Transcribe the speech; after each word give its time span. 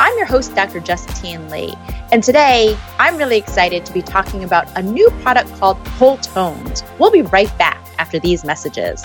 I'm 0.00 0.16
your 0.16 0.26
host, 0.26 0.54
Dr. 0.54 0.78
Justine 0.78 1.50
Lee, 1.50 1.74
and 2.12 2.22
today 2.22 2.78
I'm 3.00 3.16
really 3.16 3.36
excited 3.36 3.84
to 3.84 3.92
be 3.92 4.00
talking 4.00 4.44
about 4.44 4.68
a 4.78 4.82
new 4.82 5.10
product 5.22 5.52
called 5.58 5.76
Whole 5.88 6.18
Tones. 6.18 6.84
We'll 7.00 7.10
be 7.10 7.22
right 7.22 7.50
back 7.58 7.84
after 7.98 8.20
these 8.20 8.44
messages. 8.44 9.04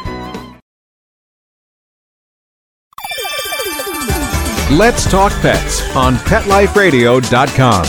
Let's 4.77 5.03
Talk 5.11 5.33
Pets 5.41 5.81
on 5.97 6.15
PetLifeRadio.com. 6.15 7.83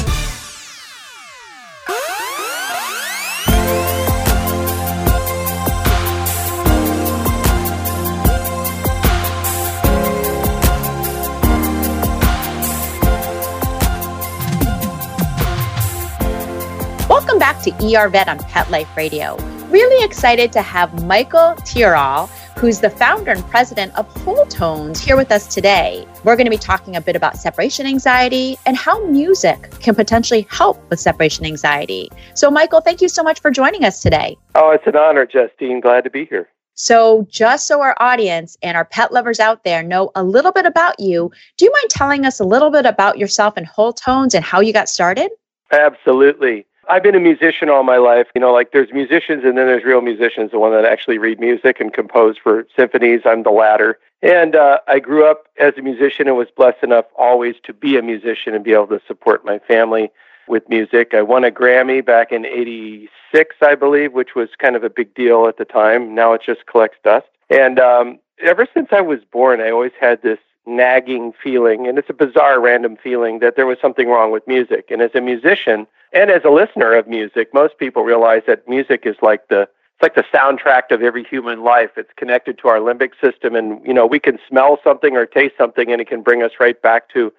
Welcome 17.08 17.39
back 17.39 17.62
to 17.62 17.70
ER 17.94 18.08
Vet 18.08 18.27
on 18.27 18.41
Pet 18.41 18.69
Life 18.72 18.89
Radio. 18.96 19.36
Really 19.69 20.05
excited 20.05 20.50
to 20.52 20.62
have 20.62 21.05
Michael 21.05 21.55
Tyrrell, 21.64 22.28
who's 22.62 22.78
the 22.78 22.91
founder 22.91 23.32
and 23.32 23.44
president 23.50 23.92
of 23.96 24.06
Whole 24.22 24.46
Tones, 24.46 25.00
here 25.00 25.16
with 25.16 25.32
us 25.32 25.52
today. 25.52 26.06
We're 26.22 26.36
going 26.36 26.46
to 26.46 26.50
be 26.50 26.56
talking 26.56 26.94
a 26.94 27.00
bit 27.00 27.16
about 27.16 27.36
separation 27.36 27.86
anxiety 27.86 28.56
and 28.66 28.77
how 28.77 29.05
music 29.06 29.68
can 29.80 29.96
potentially 29.96 30.46
help 30.48 30.78
with 30.88 31.00
separation 31.00 31.44
anxiety. 31.44 32.08
So, 32.34 32.52
Michael, 32.52 32.80
thank 32.80 33.00
you 33.00 33.08
so 33.08 33.24
much 33.24 33.40
for 33.40 33.50
joining 33.50 33.84
us 33.84 34.00
today. 34.00 34.38
Oh, 34.55 34.70
it's 34.70 34.86
an 34.86 34.94
honor, 34.94 35.27
Justine. 35.27 35.80
Glad 35.80 36.05
to 36.05 36.10
be 36.10 36.24
here. 36.24 36.50
So, 36.74 37.27
just 37.28 37.66
so 37.66 37.80
our 37.80 37.96
audience 37.98 38.56
and 38.62 38.77
our 38.77 38.84
pet 38.84 39.12
lovers 39.12 39.40
out 39.40 39.64
there 39.64 39.83
know 39.83 40.12
a 40.14 40.22
little 40.22 40.52
bit 40.52 40.64
about 40.64 41.00
you, 41.00 41.33
do 41.56 41.64
you 41.64 41.72
mind 41.72 41.90
telling 41.90 42.24
us 42.24 42.38
a 42.38 42.44
little 42.44 42.70
bit 42.70 42.86
about 42.86 43.18
yourself 43.18 43.56
and 43.56 43.66
Whole 43.66 43.92
Tones 43.92 44.34
and 44.36 44.44
how 44.44 44.60
you 44.60 44.72
got 44.72 44.88
started? 44.88 45.33
Absolutely. 45.72 46.64
I've 46.93 47.03
been 47.03 47.15
a 47.15 47.21
musician 47.21 47.71
all 47.71 47.85
my 47.85 47.97
life. 47.97 48.27
You 48.35 48.41
know, 48.43 48.53
like 48.53 48.73
there's 48.73 48.93
musicians 48.93 49.45
and 49.45 49.57
then 49.57 49.67
there's 49.67 49.83
real 49.83 50.03
musicians, 50.03 50.51
the 50.51 50.58
one 50.58 50.73
that 50.73 50.85
actually 50.85 51.17
read 51.17 51.41
music 51.41 51.80
and 51.80 51.91
compose 51.91 52.36
for 52.36 52.67
symphonies. 52.77 53.23
I'm 53.25 53.45
the 53.45 53.51
latter. 53.51 53.98
And 54.20 54.55
uh, 54.55 54.77
I 54.86 54.98
grew 54.98 55.27
up 55.27 55.47
as 55.58 55.73
a 55.79 55.81
musician 55.81 56.29
and 56.29 56.36
was 56.36 56.48
blessed 56.55 56.83
enough 56.83 57.07
always 57.19 57.55
to 57.64 57.73
be 57.73 57.97
a 57.97 58.02
musician 58.02 58.55
and 58.55 58.63
be 58.63 58.75
able 58.75 58.89
to 58.89 59.01
support 59.08 59.42
my 59.42 59.58
family 59.61 60.11
with 60.48 60.69
music. 60.69 61.14
I 61.14 61.23
won 61.23 61.45
a 61.45 61.51
Grammy 61.51 62.05
back 62.05 62.31
in 62.31 62.45
86, 62.45 63.57
I 63.63 63.75
believe, 63.75 64.13
which 64.13 64.35
was 64.35 64.51
kind 64.58 64.77
of 64.77 64.85
a 64.85 64.91
big 64.91 65.14
deal 65.14 65.47
at 65.47 65.57
the 65.57 65.64
time. 65.64 66.14
Now 66.14 66.35
it 66.35 66.42
just 66.45 66.67
collects 66.67 66.98
dust. 67.02 67.27
And 67.48 67.79
um, 67.81 68.19
ever 68.42 68.67
since 68.75 68.89
I 68.92 69.01
was 69.01 69.20
born, 69.33 69.63
I 69.63 69.70
always 69.70 69.92
had 69.98 70.20
this 70.20 70.41
nagging 70.67 71.33
feeling, 71.42 71.86
and 71.86 71.98
it's 71.98 72.11
a 72.11 72.14
bizarre, 72.14 72.61
random 72.61 72.96
feeling 72.96 73.40
that 73.40 73.56
there 73.56 73.67
was 73.67 73.78
something 73.80 74.08
wrong 74.08 74.30
with 74.30 74.46
music. 74.46 74.90
And 74.90 75.02
as 75.02 75.11
a 75.14 75.20
musician 75.20 75.86
and 76.12 76.30
as 76.30 76.42
a 76.45 76.50
listener 76.50 76.95
of 76.95 77.08
music, 77.08 77.52
most 77.52 77.78
people 77.78 78.05
realize 78.05 78.42
that 78.46 78.68
music 78.68 79.02
is 79.05 79.17
like 79.22 79.48
the 79.48 79.62
it's 79.62 80.02
like 80.02 80.14
the 80.14 80.24
soundtrack 80.36 80.90
of 80.90 81.02
every 81.02 81.22
human 81.24 81.62
life. 81.62 81.90
It's 81.96 82.12
connected 82.17 82.58
to 82.58 82.68
our 82.68 82.78
limbic 82.78 83.12
system, 83.20 83.55
and 83.55 83.84
you 83.86 83.95
know 83.95 84.06
we 84.06 84.18
can 84.18 84.39
smell 84.48 84.78
something 84.83 85.17
or 85.17 85.27
taste 85.27 85.55
something, 85.58 85.90
and 85.90 86.01
it 86.01 86.08
can 86.08 86.22
bring 86.22 86.42
us 86.42 86.52
right 86.61 86.80
back 86.80 87.08
to 87.11 87.33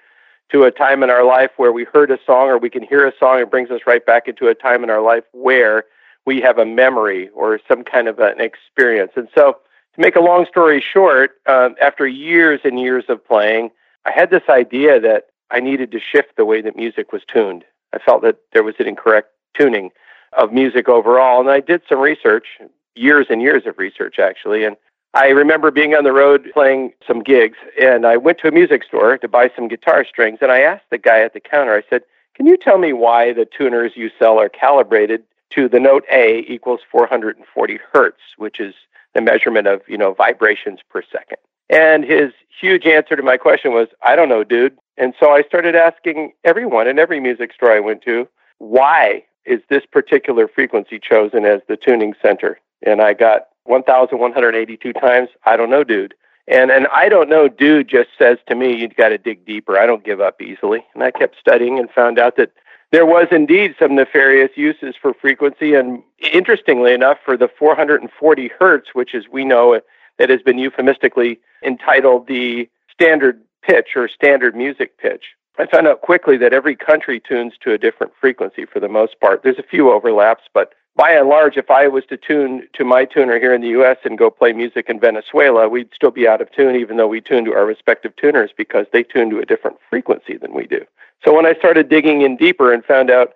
to 0.52 0.64
a 0.64 0.72
time 0.72 1.02
in 1.02 1.10
our 1.10 1.26
life 1.26 1.52
where 1.58 1.72
we 1.72 1.84
heard 1.84 2.12
a 2.12 2.20
song, 2.26 2.48
or 2.48 2.58
we 2.58 2.70
can 2.70 2.84
hear 2.84 3.08
a 3.08 3.14
song. 3.20 3.40
It 3.40 3.50
brings 3.50 3.72
us 3.72 3.82
right 3.88 4.06
back 4.06 4.28
into 4.28 4.48
a 4.48 4.56
time 4.56 4.84
in 4.84 4.90
our 4.90 5.02
life 5.02 5.24
where 5.32 5.86
we 6.26 6.42
have 6.42 6.58
a 6.58 6.66
memory 6.66 7.30
or 7.30 7.60
some 7.68 7.84
kind 7.84 8.08
of 8.08 8.20
an 8.20 8.40
experience. 8.40 9.12
And 9.16 9.28
so 9.36 9.58
to 9.96 10.02
make 10.02 10.16
a 10.16 10.22
long 10.22 10.46
story 10.46 10.82
short, 10.82 11.32
um, 11.46 11.76
after 11.82 12.08
years 12.08 12.62
and 12.64 12.80
years 12.80 13.06
of 13.10 13.26
playing, 13.26 13.72
I 14.06 14.12
had 14.12 14.30
this 14.30 14.44
idea 14.50 15.00
that 15.00 15.28
I 15.52 15.60
needed 15.60 15.92
to 15.92 16.00
shift 16.00 16.36
the 16.36 16.46
way 16.46 16.62
that 16.62 16.76
music 16.76 17.12
was 17.14 17.22
tuned. 17.28 17.64
I 17.94 18.00
felt 18.00 18.24
that 18.24 18.38
there 18.54 18.64
was 18.64 18.76
an 18.80 18.88
incorrect 18.88 19.30
tuning 19.54 19.92
of 20.36 20.52
music 20.52 20.90
overall, 20.90 21.40
and 21.40 21.50
I 21.50 21.60
did 21.60 21.84
some 21.88 22.00
research, 22.00 22.48
years 22.96 23.28
and 23.30 23.42
years 23.42 23.66
of 23.66 23.78
research 23.78 24.18
actually, 24.20 24.64
and 24.64 24.76
I 25.16 25.28
remember 25.28 25.70
being 25.70 25.94
on 25.94 26.04
the 26.04 26.12
road 26.12 26.50
playing 26.54 26.94
some 27.06 27.22
gigs, 27.22 27.58
and 27.80 28.06
I 28.06 28.18
went 28.18 28.40
to 28.40 28.48
a 28.48 28.52
music 28.52 28.84
store 28.84 29.16
to 29.20 29.28
buy 29.28 29.52
some 29.56 29.68
guitar 29.68 30.06
strings, 30.06 30.40
and 30.42 30.52
I 30.52 30.62
asked 30.62 30.90
the 30.90 30.98
guy 30.98 31.20
at 31.22 31.34
the 31.34 31.40
counter, 31.40 31.76
I 31.76 31.84
said, 31.88 32.02
Can 32.34 32.48
you 32.48 32.58
tell 32.58 32.80
me 32.80 32.94
why 32.94 33.32
the 33.32 33.46
tuners 33.46 33.92
you 33.96 34.10
sell 34.18 34.40
are 34.40 34.50
calibrated 34.50 35.24
to 35.52 35.70
the 35.70 35.80
note 35.80 36.04
A 36.12 36.40
equals 36.48 36.80
440 36.92 37.80
hertz, 37.92 38.22
which 38.38 38.60
is 38.60 38.74
the 39.14 39.22
measurement 39.22 39.68
of 39.68 39.82
you 39.88 39.98
know 39.98 40.14
vibrations 40.14 40.80
per 40.90 41.02
second. 41.12 41.38
And 41.70 42.04
his 42.04 42.34
huge 42.60 42.86
answer 42.86 43.16
to 43.16 43.24
my 43.24 43.38
question 43.38 43.74
was, 43.74 43.88
I 44.02 44.16
don't 44.16 44.30
know, 44.30 44.44
dude. 44.44 44.78
And 44.98 45.14
so 45.20 45.32
I 45.32 45.42
started 45.44 45.76
asking 45.76 46.34
everyone 46.44 46.88
in 46.88 47.00
every 47.00 47.20
music 47.20 47.54
store 47.54 47.72
I 47.72 47.80
went 47.80 48.04
to, 48.04 48.28
why 48.60 49.24
is 49.46 49.60
this 49.70 49.84
particular 49.92 50.48
frequency 50.48 51.00
chosen 51.00 51.46
as 51.46 51.62
the 51.68 51.76
tuning 51.76 52.14
center? 52.22 52.60
And 52.86 53.02
I 53.02 53.14
got 53.14 53.48
1,182 53.64 54.94
times, 54.94 55.30
I 55.46 55.58
don't 55.58 55.70
know, 55.70 55.84
dude. 55.84 56.14
And 56.48 56.72
and 56.72 56.88
I 56.88 57.08
don't 57.08 57.30
know, 57.30 57.48
dude 57.48 57.88
just 57.88 58.10
says 58.18 58.38
to 58.48 58.56
me, 58.56 58.76
you've 58.76 58.96
got 58.96 59.10
to 59.10 59.18
dig 59.18 59.46
deeper. 59.46 59.78
I 59.78 59.86
don't 59.86 60.04
give 60.04 60.20
up 60.20 60.42
easily. 60.42 60.86
And 60.94 61.02
I 61.02 61.12
kept 61.12 61.38
studying 61.40 61.80
and 61.80 61.90
found 61.90 62.20
out 62.20 62.36
that 62.36 62.52
there 62.94 63.08
was 63.08 63.26
indeed 63.32 63.74
some 63.80 63.96
nefarious 63.96 64.52
uses 64.56 64.94
for 65.02 65.16
frequency, 65.16 65.74
and 65.74 66.04
interestingly 66.32 66.94
enough, 66.94 67.18
for 67.26 67.36
the 67.36 67.48
440 67.48 68.52
hertz, 68.60 68.90
which 68.94 69.16
is 69.16 69.26
we 69.28 69.44
know 69.44 69.82
that 70.20 70.30
has 70.30 70.44
been 70.44 70.60
euphemistically 70.60 71.40
entitled 71.66 72.28
the 72.28 72.70
standard 72.92 73.42
pitch 73.64 73.96
or 73.96 74.08
standard 74.08 74.56
music 74.56 75.00
pitch. 75.00 75.24
I 75.58 75.66
found 75.66 75.88
out 75.88 76.02
quickly 76.02 76.38
that 76.38 76.54
every 76.54 76.76
country 76.76 77.20
tunes 77.20 77.54
to 77.64 77.74
a 77.74 77.80
different 77.80 78.14
frequency 78.22 78.66
for 78.66 78.80
the 78.80 78.88
most 78.88 79.20
part. 79.20 79.42
There's 79.42 79.58
a 79.58 79.64
few 79.64 79.92
overlaps, 79.92 80.44
but 80.54 80.74
by 80.96 81.12
and 81.12 81.28
large, 81.28 81.58
if 81.58 81.72
I 81.72 81.88
was 81.88 82.06
to 82.06 82.18
tune 82.18 82.68
to 82.74 82.84
my 82.84 83.06
tuner 83.06 83.40
here 83.40 83.54
in 83.54 83.62
the 83.62 83.70
U.S. 83.70 83.98
and 84.04 84.18
go 84.18 84.30
play 84.30 84.54
music 84.54 84.90
in 84.90 85.00
Venezuela, 85.00 85.68
we'd 85.68 85.90
still 85.94 86.12
be 86.12 86.28
out 86.28 86.42
of 86.42 86.52
tune, 86.52 86.76
even 86.76 86.98
though 86.98 87.08
we 87.08 87.20
tune 87.20 87.46
to 87.46 87.54
our 87.54 87.66
respective 87.66 88.16
tuners 88.16 88.52
because 88.56 88.86
they 88.94 89.02
tune 89.02 89.30
to 89.32 89.40
a 89.40 89.46
different 89.46 89.78
frequency 89.90 90.38
than 90.38 90.54
we 90.54 90.68
do. 90.68 90.86
So 91.26 91.34
when 91.34 91.46
I 91.46 91.56
started 91.56 91.90
digging 91.90 92.22
in 92.22 92.38
deeper 92.38 92.72
and 92.72 92.86
found 92.86 93.10
out 93.10 93.34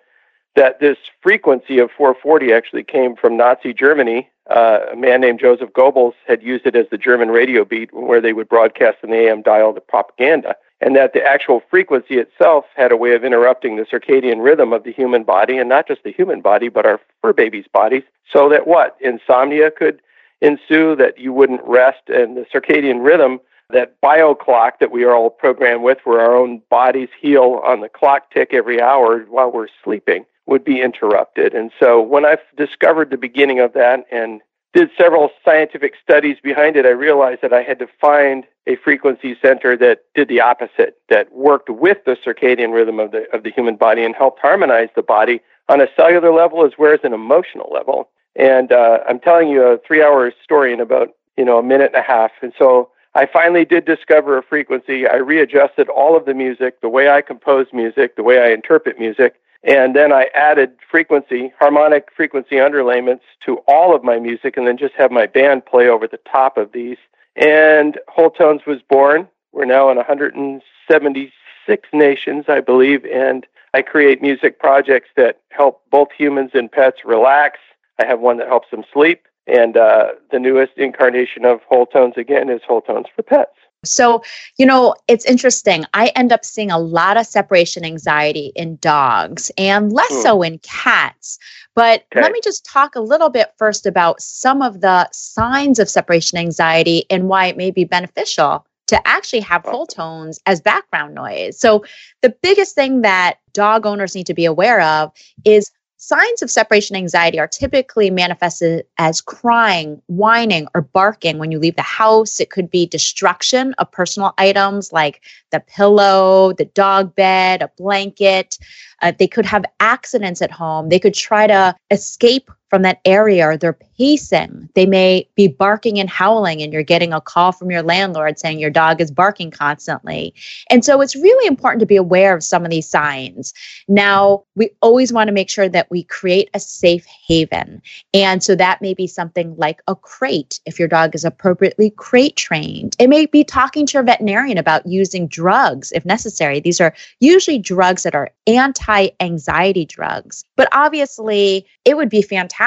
that 0.54 0.78
this 0.78 0.98
frequency 1.20 1.78
of 1.78 1.90
440 1.90 2.52
actually 2.52 2.84
came 2.84 3.16
from 3.16 3.36
Nazi 3.36 3.74
Germany, 3.74 4.30
uh, 4.50 4.80
a 4.92 4.96
man 4.96 5.20
named 5.20 5.40
Joseph 5.40 5.72
Goebbels 5.72 6.14
had 6.26 6.42
used 6.42 6.64
it 6.64 6.76
as 6.76 6.86
the 6.90 6.98
German 6.98 7.28
radio 7.28 7.64
beat 7.64 7.92
where 7.92 8.20
they 8.20 8.32
would 8.32 8.48
broadcast 8.48 8.98
in 9.02 9.10
the 9.10 9.16
AM 9.16 9.42
dial 9.42 9.72
the 9.72 9.80
propaganda 9.80 10.54
and 10.80 10.94
that 10.94 11.12
the 11.12 11.22
actual 11.22 11.62
frequency 11.70 12.18
itself 12.18 12.64
had 12.76 12.92
a 12.92 12.96
way 12.96 13.14
of 13.14 13.24
interrupting 13.24 13.76
the 13.76 13.84
circadian 13.84 14.42
rhythm 14.42 14.72
of 14.72 14.84
the 14.84 14.92
human 14.92 15.24
body, 15.24 15.58
and 15.58 15.68
not 15.68 15.88
just 15.88 16.02
the 16.04 16.12
human 16.12 16.40
body, 16.40 16.68
but 16.68 16.86
our 16.86 17.00
fur 17.20 17.32
babies' 17.32 17.66
bodies, 17.72 18.04
so 18.32 18.48
that 18.48 18.66
what? 18.66 18.96
Insomnia 19.00 19.70
could 19.70 20.00
ensue, 20.40 20.94
that 20.94 21.18
you 21.18 21.32
wouldn't 21.32 21.64
rest, 21.64 22.08
and 22.08 22.36
the 22.36 22.46
circadian 22.54 23.04
rhythm, 23.04 23.40
that 23.70 24.00
bio 24.00 24.34
clock 24.34 24.78
that 24.78 24.92
we 24.92 25.04
are 25.04 25.14
all 25.14 25.30
programmed 25.30 25.82
with, 25.82 25.98
where 26.04 26.20
our 26.20 26.36
own 26.36 26.62
bodies 26.70 27.08
heal 27.20 27.60
on 27.64 27.80
the 27.80 27.88
clock 27.88 28.30
tick 28.32 28.50
every 28.52 28.80
hour 28.80 29.20
while 29.28 29.50
we're 29.50 29.68
sleeping, 29.82 30.24
would 30.46 30.64
be 30.64 30.80
interrupted. 30.80 31.54
And 31.54 31.70
so 31.78 32.00
when 32.00 32.24
I 32.24 32.38
discovered 32.56 33.10
the 33.10 33.18
beginning 33.18 33.60
of 33.60 33.72
that 33.74 34.06
and 34.10 34.40
did 34.72 34.90
several 34.96 35.30
scientific 35.44 35.94
studies 36.02 36.36
behind 36.42 36.76
it, 36.76 36.86
I 36.86 36.90
realized 36.90 37.42
that 37.42 37.52
I 37.52 37.62
had 37.62 37.78
to 37.80 37.88
find 38.00 38.44
a 38.68 38.76
frequency 38.76 39.36
center 39.42 39.76
that 39.76 40.02
did 40.14 40.28
the 40.28 40.40
opposite, 40.40 40.98
that 41.08 41.32
worked 41.32 41.70
with 41.70 41.98
the 42.04 42.16
circadian 42.24 42.72
rhythm 42.72 43.00
of 43.00 43.10
the 43.10 43.24
of 43.34 43.42
the 43.42 43.50
human 43.50 43.76
body 43.76 44.04
and 44.04 44.14
helped 44.14 44.40
harmonize 44.40 44.90
the 44.94 45.02
body 45.02 45.40
on 45.68 45.80
a 45.80 45.88
cellular 45.96 46.32
level 46.32 46.64
as 46.64 46.72
well 46.78 46.92
as 46.92 47.00
an 47.02 47.12
emotional 47.12 47.70
level. 47.72 48.08
And 48.36 48.70
uh, 48.70 48.98
I'm 49.08 49.18
telling 49.18 49.48
you 49.48 49.62
a 49.62 49.78
three-hour 49.78 50.32
story 50.44 50.72
in 50.72 50.80
about 50.80 51.08
you 51.36 51.44
know 51.44 51.58
a 51.58 51.62
minute 51.62 51.92
and 51.94 52.04
a 52.04 52.06
half. 52.06 52.30
And 52.42 52.52
so 52.58 52.90
I 53.14 53.26
finally 53.26 53.64
did 53.64 53.84
discover 53.84 54.36
a 54.36 54.42
frequency. 54.42 55.08
I 55.08 55.16
readjusted 55.16 55.88
all 55.88 56.16
of 56.16 56.26
the 56.26 56.34
music, 56.34 56.80
the 56.82 56.88
way 56.88 57.08
I 57.08 57.22
compose 57.22 57.66
music, 57.72 58.16
the 58.16 58.22
way 58.22 58.38
I 58.38 58.50
interpret 58.50 58.98
music, 58.98 59.34
and 59.64 59.96
then 59.96 60.12
I 60.12 60.26
added 60.34 60.72
frequency, 60.90 61.52
harmonic 61.58 62.08
frequency 62.14 62.56
underlayments 62.56 63.22
to 63.46 63.58
all 63.66 63.96
of 63.96 64.04
my 64.04 64.18
music, 64.18 64.56
and 64.56 64.66
then 64.66 64.76
just 64.76 64.94
have 64.94 65.10
my 65.10 65.26
band 65.26 65.66
play 65.66 65.88
over 65.88 66.06
the 66.06 66.20
top 66.30 66.56
of 66.58 66.72
these. 66.72 66.98
And 67.38 67.98
Whole 68.08 68.30
Tones 68.30 68.62
was 68.66 68.80
born. 68.88 69.28
We're 69.52 69.64
now 69.64 69.90
in 69.90 69.96
176 69.96 71.88
nations, 71.92 72.44
I 72.48 72.60
believe, 72.60 73.04
and 73.06 73.46
I 73.74 73.82
create 73.82 74.20
music 74.20 74.58
projects 74.58 75.10
that 75.16 75.40
help 75.50 75.82
both 75.90 76.08
humans 76.16 76.50
and 76.54 76.70
pets 76.70 77.04
relax. 77.04 77.60
I 78.00 78.06
have 78.06 78.20
one 78.20 78.38
that 78.38 78.48
helps 78.48 78.70
them 78.70 78.82
sleep. 78.92 79.22
And 79.46 79.76
uh, 79.76 80.08
the 80.30 80.38
newest 80.38 80.72
incarnation 80.76 81.44
of 81.44 81.60
Whole 81.68 81.86
Tones 81.86 82.14
again 82.16 82.50
is 82.50 82.60
Whole 82.66 82.82
Tones 82.82 83.06
for 83.14 83.22
Pets. 83.22 83.54
So, 83.84 84.22
you 84.58 84.66
know, 84.66 84.94
it's 85.06 85.24
interesting. 85.24 85.84
I 85.94 86.08
end 86.16 86.32
up 86.32 86.44
seeing 86.44 86.70
a 86.70 86.78
lot 86.78 87.16
of 87.16 87.26
separation 87.26 87.84
anxiety 87.84 88.52
in 88.56 88.76
dogs 88.80 89.50
and 89.56 89.92
less 89.92 90.08
Hmm. 90.08 90.20
so 90.20 90.42
in 90.42 90.58
cats. 90.58 91.38
But 91.74 92.04
Okay. 92.12 92.20
let 92.20 92.32
me 92.32 92.40
just 92.42 92.64
talk 92.64 92.96
a 92.96 93.00
little 93.00 93.30
bit 93.30 93.52
first 93.56 93.86
about 93.86 94.20
some 94.20 94.62
of 94.62 94.80
the 94.80 95.08
signs 95.12 95.78
of 95.78 95.88
separation 95.88 96.38
anxiety 96.38 97.04
and 97.08 97.28
why 97.28 97.46
it 97.46 97.56
may 97.56 97.70
be 97.70 97.84
beneficial 97.84 98.66
to 98.88 99.06
actually 99.06 99.40
have 99.40 99.64
Whole 99.64 99.86
Tones 99.86 100.40
as 100.46 100.60
background 100.60 101.14
noise. 101.14 101.58
So, 101.60 101.84
the 102.22 102.34
biggest 102.42 102.74
thing 102.74 103.02
that 103.02 103.38
dog 103.52 103.86
owners 103.86 104.14
need 104.14 104.26
to 104.26 104.34
be 104.34 104.44
aware 104.44 104.80
of 104.80 105.12
is 105.44 105.70
signs 105.98 106.42
of 106.42 106.50
separation 106.50 106.96
anxiety 106.96 107.38
are 107.38 107.48
typically 107.48 108.08
manifested 108.08 108.86
as 108.98 109.20
crying, 109.20 110.00
whining, 110.06 110.66
or 110.74 110.80
barking 110.80 111.38
when 111.38 111.50
you 111.50 111.58
leave 111.58 111.76
the 111.76 111.82
house. 111.82 112.40
It 112.40 112.50
could 112.50 112.70
be 112.70 112.86
destruction 112.86 113.74
of 113.74 113.90
personal 113.90 114.32
items 114.38 114.92
like 114.92 115.22
the 115.50 115.60
pillow, 115.60 116.52
the 116.52 116.66
dog 116.66 117.14
bed, 117.14 117.62
a 117.62 117.70
blanket. 117.76 118.58
Uh, 119.02 119.12
they 119.18 119.26
could 119.26 119.44
have 119.44 119.64
accidents 119.80 120.40
at 120.40 120.52
home. 120.52 120.88
They 120.88 121.00
could 121.00 121.14
try 121.14 121.46
to 121.46 121.74
escape 121.90 122.50
from 122.68 122.82
that 122.82 123.00
area 123.04 123.46
or 123.48 123.56
they're 123.56 123.78
pacing. 123.96 124.68
They 124.74 124.86
may 124.86 125.28
be 125.34 125.48
barking 125.48 125.98
and 125.98 126.08
howling, 126.08 126.62
and 126.62 126.72
you're 126.72 126.82
getting 126.82 127.12
a 127.12 127.20
call 127.20 127.52
from 127.52 127.70
your 127.70 127.82
landlord 127.82 128.38
saying 128.38 128.58
your 128.58 128.70
dog 128.70 129.00
is 129.00 129.10
barking 129.10 129.50
constantly. 129.50 130.34
And 130.70 130.84
so 130.84 131.00
it's 131.00 131.16
really 131.16 131.46
important 131.46 131.80
to 131.80 131.86
be 131.86 131.96
aware 131.96 132.34
of 132.34 132.44
some 132.44 132.64
of 132.64 132.70
these 132.70 132.88
signs. 132.88 133.54
Now, 133.88 134.44
we 134.54 134.70
always 134.82 135.12
want 135.12 135.28
to 135.28 135.32
make 135.32 135.50
sure 135.50 135.68
that 135.68 135.90
we 135.90 136.04
create 136.04 136.50
a 136.54 136.60
safe 136.60 137.06
haven. 137.26 137.82
And 138.12 138.42
so 138.42 138.54
that 138.54 138.82
may 138.82 138.94
be 138.94 139.06
something 139.06 139.56
like 139.56 139.80
a 139.88 139.96
crate 139.96 140.60
if 140.66 140.78
your 140.78 140.88
dog 140.88 141.14
is 141.14 141.24
appropriately 141.24 141.90
crate 141.90 142.36
trained. 142.36 142.96
It 142.98 143.08
may 143.08 143.26
be 143.26 143.44
talking 143.44 143.86
to 143.86 143.94
your 143.94 144.02
veterinarian 144.02 144.58
about 144.58 144.86
using 144.86 145.26
drugs 145.26 145.92
if 145.92 146.04
necessary. 146.04 146.60
These 146.60 146.80
are 146.80 146.94
usually 147.20 147.58
drugs 147.58 148.02
that 148.02 148.14
are 148.14 148.30
anti 148.46 149.08
anxiety 149.20 149.84
drugs. 149.84 150.44
But 150.56 150.68
obviously, 150.72 151.66
it 151.84 151.96
would 151.96 152.08
be 152.08 152.22
fantastic 152.22 152.57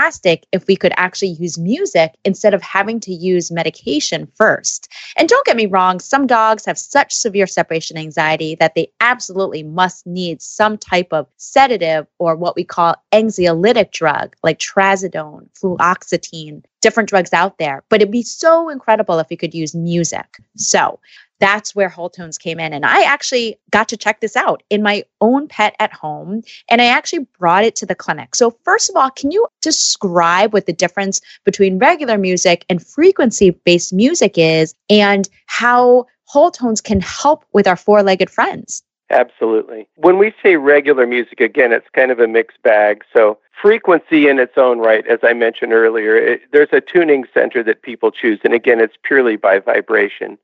if 0.51 0.67
we 0.67 0.75
could 0.75 0.93
actually 0.97 1.29
use 1.29 1.57
music 1.57 2.13
instead 2.23 2.53
of 2.53 2.61
having 2.61 2.99
to 3.01 3.13
use 3.13 3.51
medication 3.51 4.27
first. 4.35 4.91
And 5.17 5.27
don't 5.27 5.45
get 5.45 5.55
me 5.55 5.65
wrong, 5.65 5.99
some 5.99 6.27
dogs 6.27 6.65
have 6.65 6.77
such 6.77 7.13
severe 7.13 7.47
separation 7.47 7.97
anxiety 7.97 8.55
that 8.55 8.75
they 8.75 8.91
absolutely 8.99 9.63
must 9.63 10.05
need 10.07 10.41
some 10.41 10.77
type 10.77 11.11
of 11.11 11.27
sedative 11.37 12.07
or 12.19 12.35
what 12.35 12.55
we 12.55 12.63
call 12.63 12.95
anxiolytic 13.11 13.91
drug 13.91 14.35
like 14.43 14.59
trazodone, 14.59 15.47
fluoxetine, 15.61 16.63
different 16.81 17.09
drugs 17.09 17.33
out 17.33 17.57
there. 17.57 17.83
But 17.89 18.01
it'd 18.01 18.11
be 18.11 18.23
so 18.23 18.69
incredible 18.69 19.19
if 19.19 19.29
we 19.29 19.37
could 19.37 19.53
use 19.53 19.75
music. 19.75 20.37
So 20.55 20.99
that's 21.41 21.75
where 21.75 21.89
Whole 21.89 22.09
Tones 22.09 22.37
came 22.37 22.59
in. 22.59 22.71
And 22.71 22.85
I 22.85 23.03
actually 23.03 23.59
got 23.71 23.89
to 23.89 23.97
check 23.97 24.21
this 24.21 24.37
out 24.37 24.63
in 24.69 24.81
my 24.81 25.03
own 25.19 25.47
pet 25.47 25.75
at 25.79 25.91
home. 25.91 26.43
And 26.69 26.81
I 26.81 26.85
actually 26.85 27.27
brought 27.37 27.65
it 27.65 27.75
to 27.77 27.85
the 27.85 27.95
clinic. 27.95 28.35
So, 28.35 28.51
first 28.63 28.89
of 28.89 28.95
all, 28.95 29.09
can 29.09 29.31
you 29.31 29.45
describe 29.61 30.53
what 30.53 30.67
the 30.67 30.73
difference 30.73 31.19
between 31.43 31.79
regular 31.79 32.17
music 32.17 32.63
and 32.69 32.85
frequency 32.85 33.49
based 33.49 33.91
music 33.91 34.37
is 34.37 34.73
and 34.89 35.27
how 35.47 36.05
Whole 36.25 36.51
Tones 36.51 36.79
can 36.79 37.01
help 37.01 37.43
with 37.51 37.67
our 37.67 37.75
four 37.75 38.03
legged 38.03 38.29
friends? 38.29 38.83
Absolutely. 39.09 39.89
When 39.95 40.17
we 40.17 40.33
say 40.41 40.55
regular 40.55 41.05
music, 41.05 41.41
again, 41.41 41.73
it's 41.73 41.89
kind 41.93 42.11
of 42.11 42.19
a 42.19 42.27
mixed 42.27 42.61
bag. 42.61 43.03
So, 43.11 43.39
frequency 43.61 44.27
in 44.29 44.39
its 44.39 44.57
own 44.57 44.79
right, 44.79 45.05
as 45.07 45.19
I 45.23 45.33
mentioned 45.33 45.73
earlier, 45.73 46.15
it, 46.15 46.41
there's 46.53 46.71
a 46.71 46.81
tuning 46.81 47.25
center 47.33 47.63
that 47.63 47.81
people 47.81 48.11
choose. 48.11 48.39
And 48.43 48.53
again, 48.53 48.79
it's 48.79 48.95
purely 49.03 49.35
by 49.35 49.59
vibration. 49.59 50.37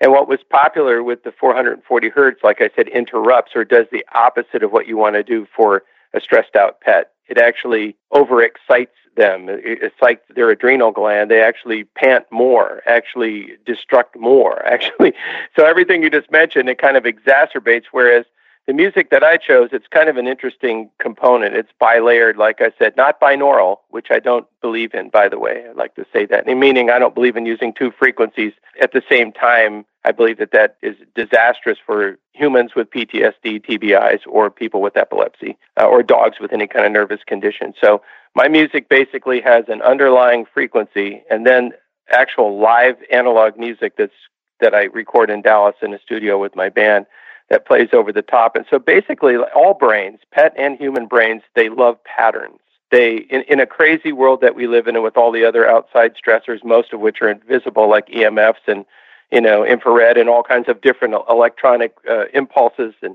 And 0.00 0.12
what 0.12 0.28
was 0.28 0.40
popular 0.48 1.02
with 1.02 1.22
the 1.22 1.32
440 1.32 2.08
hertz, 2.08 2.42
like 2.42 2.60
I 2.60 2.70
said, 2.74 2.88
interrupts 2.88 3.52
or 3.54 3.64
does 3.64 3.86
the 3.92 4.04
opposite 4.14 4.62
of 4.62 4.72
what 4.72 4.86
you 4.86 4.96
want 4.96 5.14
to 5.14 5.22
do 5.22 5.46
for 5.54 5.84
a 6.14 6.20
stressed 6.20 6.56
out 6.56 6.80
pet. 6.80 7.10
It 7.26 7.38
actually 7.38 7.96
overexcites 8.12 8.88
them. 9.16 9.48
It 9.48 9.82
excites 9.82 10.22
their 10.34 10.50
adrenal 10.50 10.92
gland. 10.92 11.30
They 11.30 11.40
actually 11.40 11.84
pant 11.84 12.24
more, 12.30 12.82
actually 12.86 13.56
destruct 13.66 14.16
more, 14.16 14.64
actually. 14.66 15.12
So 15.56 15.64
everything 15.64 16.02
you 16.02 16.10
just 16.10 16.30
mentioned, 16.30 16.68
it 16.68 16.78
kind 16.78 16.96
of 16.96 17.04
exacerbates. 17.04 17.84
Whereas 17.92 18.24
the 18.66 18.72
music 18.72 19.10
that 19.10 19.22
I 19.22 19.36
chose, 19.36 19.70
it's 19.72 19.86
kind 19.88 20.08
of 20.08 20.16
an 20.16 20.26
interesting 20.26 20.90
component. 20.98 21.54
It's 21.54 21.70
bilayered, 21.80 22.36
like 22.36 22.60
I 22.60 22.72
said, 22.78 22.96
not 22.96 23.20
binaural, 23.20 23.78
which 23.90 24.06
I 24.10 24.18
don't 24.18 24.46
believe 24.62 24.94
in, 24.94 25.10
by 25.10 25.28
the 25.28 25.38
way. 25.38 25.66
I'd 25.68 25.76
like 25.76 25.94
to 25.96 26.06
say 26.12 26.24
that. 26.26 26.46
Meaning, 26.46 26.88
I 26.88 26.98
don't 26.98 27.14
believe 27.14 27.36
in 27.36 27.44
using 27.44 27.74
two 27.74 27.90
frequencies 27.90 28.52
at 28.80 28.92
the 28.92 29.02
same 29.10 29.32
time. 29.32 29.84
I 30.06 30.12
believe 30.12 30.38
that 30.38 30.52
that 30.52 30.76
is 30.82 30.96
disastrous 31.14 31.78
for 31.84 32.18
humans 32.32 32.72
with 32.74 32.90
PTSD, 32.90 33.66
TBIs, 33.66 34.20
or 34.26 34.50
people 34.50 34.80
with 34.80 34.96
epilepsy, 34.96 35.58
uh, 35.78 35.84
or 35.84 36.02
dogs 36.02 36.38
with 36.40 36.52
any 36.52 36.66
kind 36.66 36.86
of 36.86 36.92
nervous 36.92 37.20
condition. 37.26 37.74
So 37.82 38.00
my 38.34 38.48
music 38.48 38.88
basically 38.88 39.42
has 39.42 39.64
an 39.68 39.82
underlying 39.82 40.46
frequency, 40.52 41.22
and 41.30 41.46
then 41.46 41.72
actual 42.10 42.58
live 42.58 42.96
analog 43.10 43.58
music 43.58 43.94
that's 43.98 44.12
that 44.60 44.74
I 44.74 44.84
record 44.84 45.30
in 45.30 45.42
Dallas 45.42 45.74
in 45.82 45.92
a 45.92 45.98
studio 45.98 46.40
with 46.40 46.56
my 46.56 46.68
band 46.70 47.06
that 47.54 47.66
plays 47.66 47.90
over 47.92 48.12
the 48.12 48.20
top. 48.20 48.56
And 48.56 48.66
so 48.68 48.80
basically, 48.80 49.36
all 49.36 49.74
brains, 49.74 50.18
pet 50.32 50.52
and 50.58 50.76
human 50.76 51.06
brains, 51.06 51.42
they 51.54 51.68
love 51.68 52.02
patterns. 52.02 52.58
They, 52.90 53.18
in, 53.30 53.42
in 53.42 53.60
a 53.60 53.66
crazy 53.66 54.10
world 54.10 54.40
that 54.40 54.56
we 54.56 54.66
live 54.66 54.88
in, 54.88 54.96
and 54.96 55.04
with 55.04 55.16
all 55.16 55.30
the 55.30 55.44
other 55.44 55.64
outside 55.64 56.14
stressors, 56.16 56.64
most 56.64 56.92
of 56.92 56.98
which 56.98 57.22
are 57.22 57.28
invisible, 57.28 57.88
like 57.88 58.08
EMFs 58.08 58.66
and 58.66 58.84
you 59.30 59.40
know 59.40 59.64
infrared 59.64 60.16
and 60.16 60.28
all 60.28 60.42
kinds 60.42 60.68
of 60.68 60.80
different 60.80 61.14
electronic 61.30 61.94
uh, 62.10 62.24
impulses 62.34 62.92
and 63.02 63.14